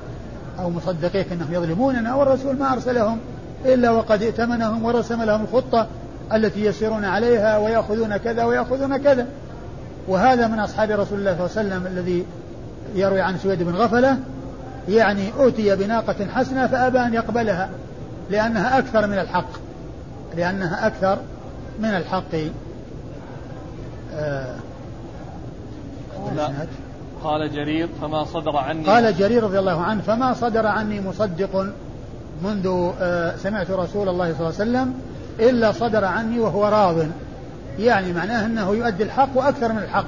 [0.58, 3.18] أو مصدقيك أنهم يظلموننا والرسول ما أرسلهم.
[3.64, 5.86] إلا وقد ائتمنهم ورسم لهم الخطة
[6.32, 9.26] التي يسيرون عليها ويأخذون كذا ويأخذون كذا.
[10.08, 12.26] وهذا من أصحاب رسول الله صلى الله عليه وسلم الذي
[12.94, 14.18] يروي عن سويد بن غفلة
[14.88, 17.70] يعني أوتي بناقة حسنة فأبى أن يقبلها
[18.30, 19.48] لأنها أكثر من الحق
[20.36, 21.18] لأنها أكثر
[21.78, 22.34] من الحق.
[24.14, 24.54] آه
[27.24, 31.72] قال جرير فما صدر عني قال جرير رضي الله عنه فما صدر عني مصدق
[32.44, 34.94] منذ آه سمعت رسول الله صلى الله عليه وسلم
[35.40, 36.96] إلا صدر عني وهو راض.
[37.78, 40.06] يعني معناه أنه يؤدي الحق وأكثر من الحق.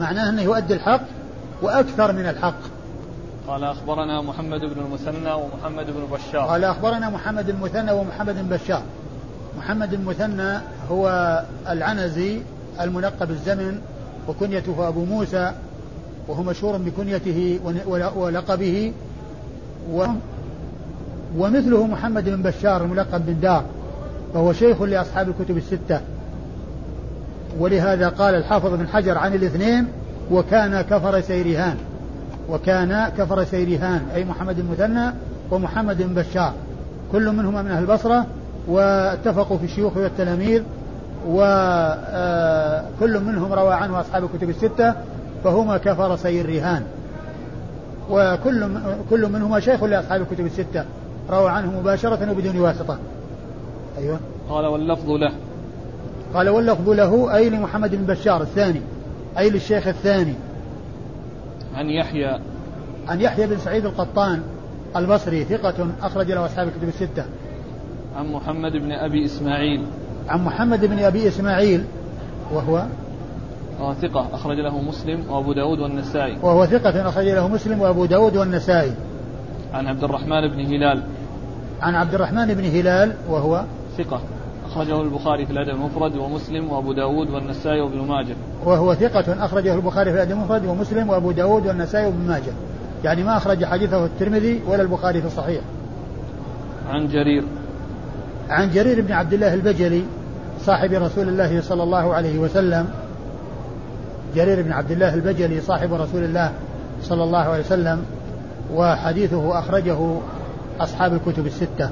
[0.00, 1.00] معناه أنه يؤدي الحق
[1.62, 2.58] وأكثر من الحق.
[3.48, 6.46] قال أخبرنا محمد بن المثنى ومحمد بن بشار.
[6.46, 8.82] قال أخبرنا محمد المثنى ومحمد بن بشار.
[9.58, 10.58] محمد المثنى
[10.90, 12.40] هو العنزي
[12.80, 13.80] الملقب الزمن
[14.28, 15.52] وكنيته أبو موسى
[16.28, 17.60] وهو مشهور بكنيته
[18.16, 18.92] ولقبه.
[21.38, 23.64] ومثله محمد بن بشار الملقب بن دار
[24.34, 26.00] وهو شيخ لأصحاب الكتب الستة.
[27.58, 29.86] ولهذا قال الحافظ بن حجر عن الاثنين
[30.30, 31.76] وكان كفر سيرهان
[32.48, 35.12] وكان كفر سيرهان أي محمد المثنى
[35.50, 36.52] ومحمد بن بشار.
[37.12, 38.26] كل منهما من أهل البصرة
[38.68, 40.62] واتفقوا في الشيوخ والتلاميذ
[41.28, 44.94] وكل منهم روى عنه أصحاب الكتب الستة
[45.44, 46.82] فهما كفر سير رهان
[48.10, 48.68] وكل
[49.10, 50.84] كل منهما شيخ لأصحاب الكتب الستة.
[51.30, 52.98] روى عنه مباشرة وبدون واسطة.
[53.98, 54.18] أيوه.
[54.50, 55.32] قال واللفظ له.
[56.34, 58.80] قال واللفظ له أي لمحمد بن بشار الثاني
[59.38, 60.34] أي للشيخ الثاني.
[61.74, 62.38] عن يحيى.
[63.08, 64.42] عن يحيى بن سعيد القطان
[64.96, 67.24] البصري ثقة أخرج له أصحاب الكتب الستة.
[68.16, 69.86] عن محمد بن أبي إسماعيل.
[70.28, 71.84] عن محمد بن أبي إسماعيل
[72.52, 72.84] وهو؟
[73.80, 76.38] وهو ثقة أخرج له مسلم وأبو داود والنسائي.
[76.42, 78.94] وهو ثقة أخرج له مسلم وأبو داود والنسائي.
[79.72, 81.02] عن عبد الرحمن بن هلال.
[81.82, 83.64] عن عبد الرحمن بن هلال وهو
[83.98, 84.20] ثقة.
[84.70, 88.36] أخرجه البخاري في الأدب المفرد ومسلم وأبو داود والنسائي وابن ماجه.
[88.64, 92.52] وهو ثقة أخرجه البخاري في الأدب المفرد ومسلم وأبو داود والنسائي وابن ماجه.
[93.04, 95.60] يعني ما أخرج حديثه الترمذي ولا البخاري في الصحيح.
[96.88, 97.44] عن جرير.
[98.50, 100.04] عن جرير بن عبد الله البجلي
[100.60, 102.88] صاحب رسول الله صلى الله عليه وسلم.
[104.34, 106.52] جرير بن عبد الله البجلي صاحب رسول الله
[107.02, 108.04] صلى الله عليه وسلم.
[108.74, 109.98] وحديثه أخرجه
[110.80, 111.90] أصحاب الكتب الستة.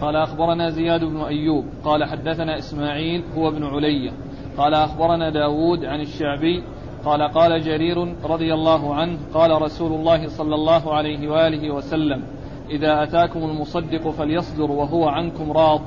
[0.00, 1.64] قال أخبرنا زياد بن أيوب.
[1.84, 4.10] قال حدثنا إسماعيل هو ابن علية.
[4.56, 6.62] قال أخبرنا داود عن الشعبي.
[7.04, 12.22] قال قال جرير رضي الله عنه قال رسول الله صلى الله عليه وآله وسلم
[12.70, 15.82] إذا أتاكم المصدق فليصدر وهو عنكم راض.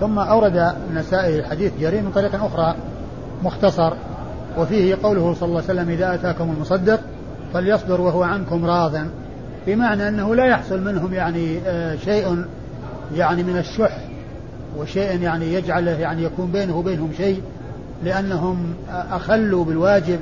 [0.00, 0.56] ثم أورد
[0.90, 2.74] النسائي حديث جرير من طريق أخرى
[3.42, 3.92] مختصر
[4.58, 7.00] وفيه قوله صلى الله عليه وسلم إذا أتاكم المصدق
[7.54, 8.96] فليصدر وهو عنكم راض.
[9.66, 12.44] بمعنى أنه لا يحصل منهم يعني آه، شيء
[13.14, 13.96] يعني من الشح
[14.76, 17.42] وشيء يعني يجعله يعني يكون بينه وبينهم شيء
[18.04, 20.20] لأنهم أخلوا بالواجب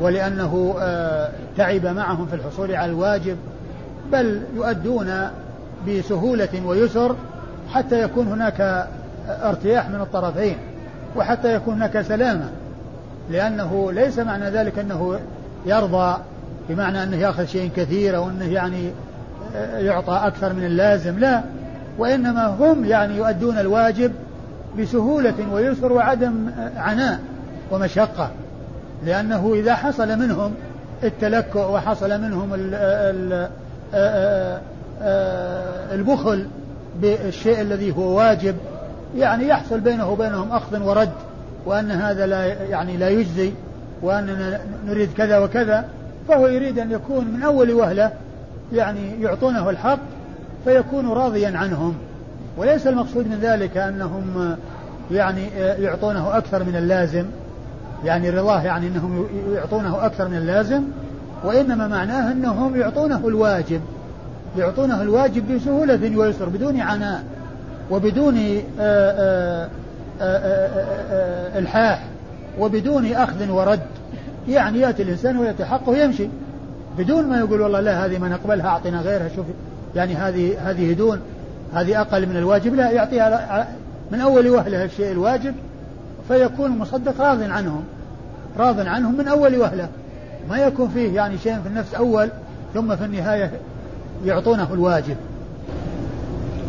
[0.00, 3.36] ولأنه آه، تعب معهم في الحصول على الواجب
[4.12, 5.10] بل يؤدون
[5.88, 7.16] بسهولة ويسر
[7.72, 8.88] حتى يكون هناك
[9.28, 10.56] ارتياح من الطرفين
[11.16, 12.48] وحتى يكون هناك سلامة
[13.30, 15.18] لأنه ليس معنى ذلك أنه
[15.66, 16.16] يرضى
[16.68, 18.90] بمعنى أنه يأخذ شيء كثير أو أنه يعني
[19.78, 21.42] يعطى أكثر من اللازم لا.
[21.98, 24.12] وإنما هم يعني يؤدون الواجب
[24.78, 27.20] بسهولة ويسر وعدم عناء
[27.70, 28.30] ومشقة.
[29.06, 30.54] لأنه إذا حصل منهم
[31.02, 32.50] التلكؤ وحصل منهم
[35.92, 36.46] البخل
[37.02, 38.56] بالشيء الذي هو واجب
[39.16, 41.10] يعني يحصل بينه وبينهم أخذ ورد
[41.66, 43.52] وأن هذا لا يعني لا يجزي
[44.02, 45.84] وأننا نريد كذا وكذا.
[46.28, 48.12] فهو يريد أن يكون من أول وهلة
[48.72, 49.98] يعني يعطونه الحق
[50.64, 51.94] فيكون راضيا عنهم
[52.56, 54.56] وليس المقصود من ذلك أنهم
[55.10, 55.48] يعني
[55.78, 57.24] يعطونه أكثر من اللازم
[58.04, 60.82] يعني رضاه يعني أنهم يعطونه أكثر من اللازم
[61.44, 63.80] وإنما معناه أنهم يعطونه الواجب
[64.58, 67.24] يعطونه الواجب بسهولة ويسر بدون عناء
[67.90, 68.62] وبدون
[71.56, 72.04] الحاح
[72.58, 73.80] وبدون أخذ ورد
[74.48, 76.28] يعني يأتي الإنسان ويتحقق ويمشي.
[76.98, 79.46] بدون ما يقول والله لا هذه ما نقبلها أعطينا غيرها شوف
[79.96, 81.20] يعني هذه هذه دون
[81.74, 82.74] هذه أقل من الواجب.
[82.74, 83.68] لا يعطيها
[84.12, 85.54] من أول وهلة الشيء الواجب
[86.28, 87.84] فيكون المصدق راض عنهم
[88.58, 89.88] راض عنهم من أول وهلة.
[90.50, 92.28] ما يكون فيه يعني شيء في النفس أول
[92.74, 93.50] ثم في النهاية
[94.24, 95.16] يعطونه الواجب.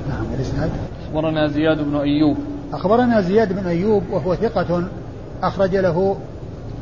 [0.09, 0.69] نعم الإسناد.
[1.07, 2.37] أخبرنا زياد بن أيوب.
[2.73, 4.83] أخبرنا زياد بن أيوب وهو ثقة
[5.43, 6.17] أخرج له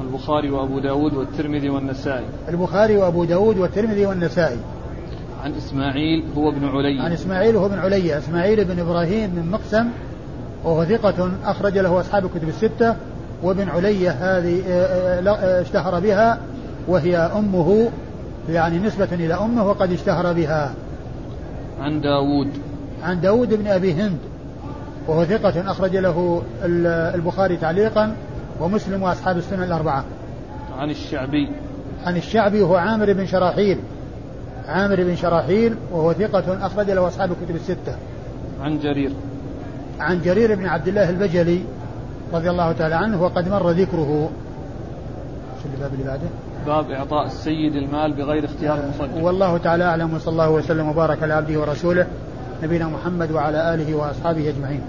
[0.02, 2.26] البخاري وأبو داود والترمذي والنسائي.
[2.50, 4.58] البخاري وأبو داود والترمذي والنسائي.
[5.44, 7.02] عن إسماعيل هو ابن علي.
[7.02, 8.18] عن إسماعيل هو ابن علي.
[8.18, 9.88] إسماعيل بن إبراهيم بن مقسم
[10.64, 12.96] وهو ثقة أخرج له أصحاب الكتب الستة.
[13.44, 16.40] وابن علي هذه آه، آه، آه، اشتهر بها
[16.88, 17.90] وهي أمه
[18.50, 20.74] يعني نسبة إلى أمه وقد اشتهر بها.
[21.80, 22.48] عن داود.
[23.04, 24.18] عن داود بن أبي هند
[25.08, 26.42] وهو ثقة أخرج له
[27.16, 28.16] البخاري تعليقا.
[28.60, 30.04] ومسلم وأصحاب السنة الأربعة.
[30.78, 31.52] عن الشعبي.
[32.06, 33.80] عن الشعبي وهو عامر بن شراحيل.
[34.68, 37.96] عامر بن شراحيل وهو ثقة أخرج له أصحاب الكتب الستة.
[38.62, 39.12] عن جرير.
[40.00, 41.62] عن جرير بن عبد الله البجلي
[42.34, 44.30] رضي الله تعالى عنه وقد مر ذكره.
[45.64, 46.28] شو الباب اللي بعده؟
[46.66, 51.34] باب إعطاء السيد المال بغير اختيار المصدق والله تعالى أعلم وصلى الله وسلم وبارك على
[51.34, 52.08] عبده ورسوله
[52.64, 54.82] نبينا محمد وعلى آله وأصحابه أجمعين.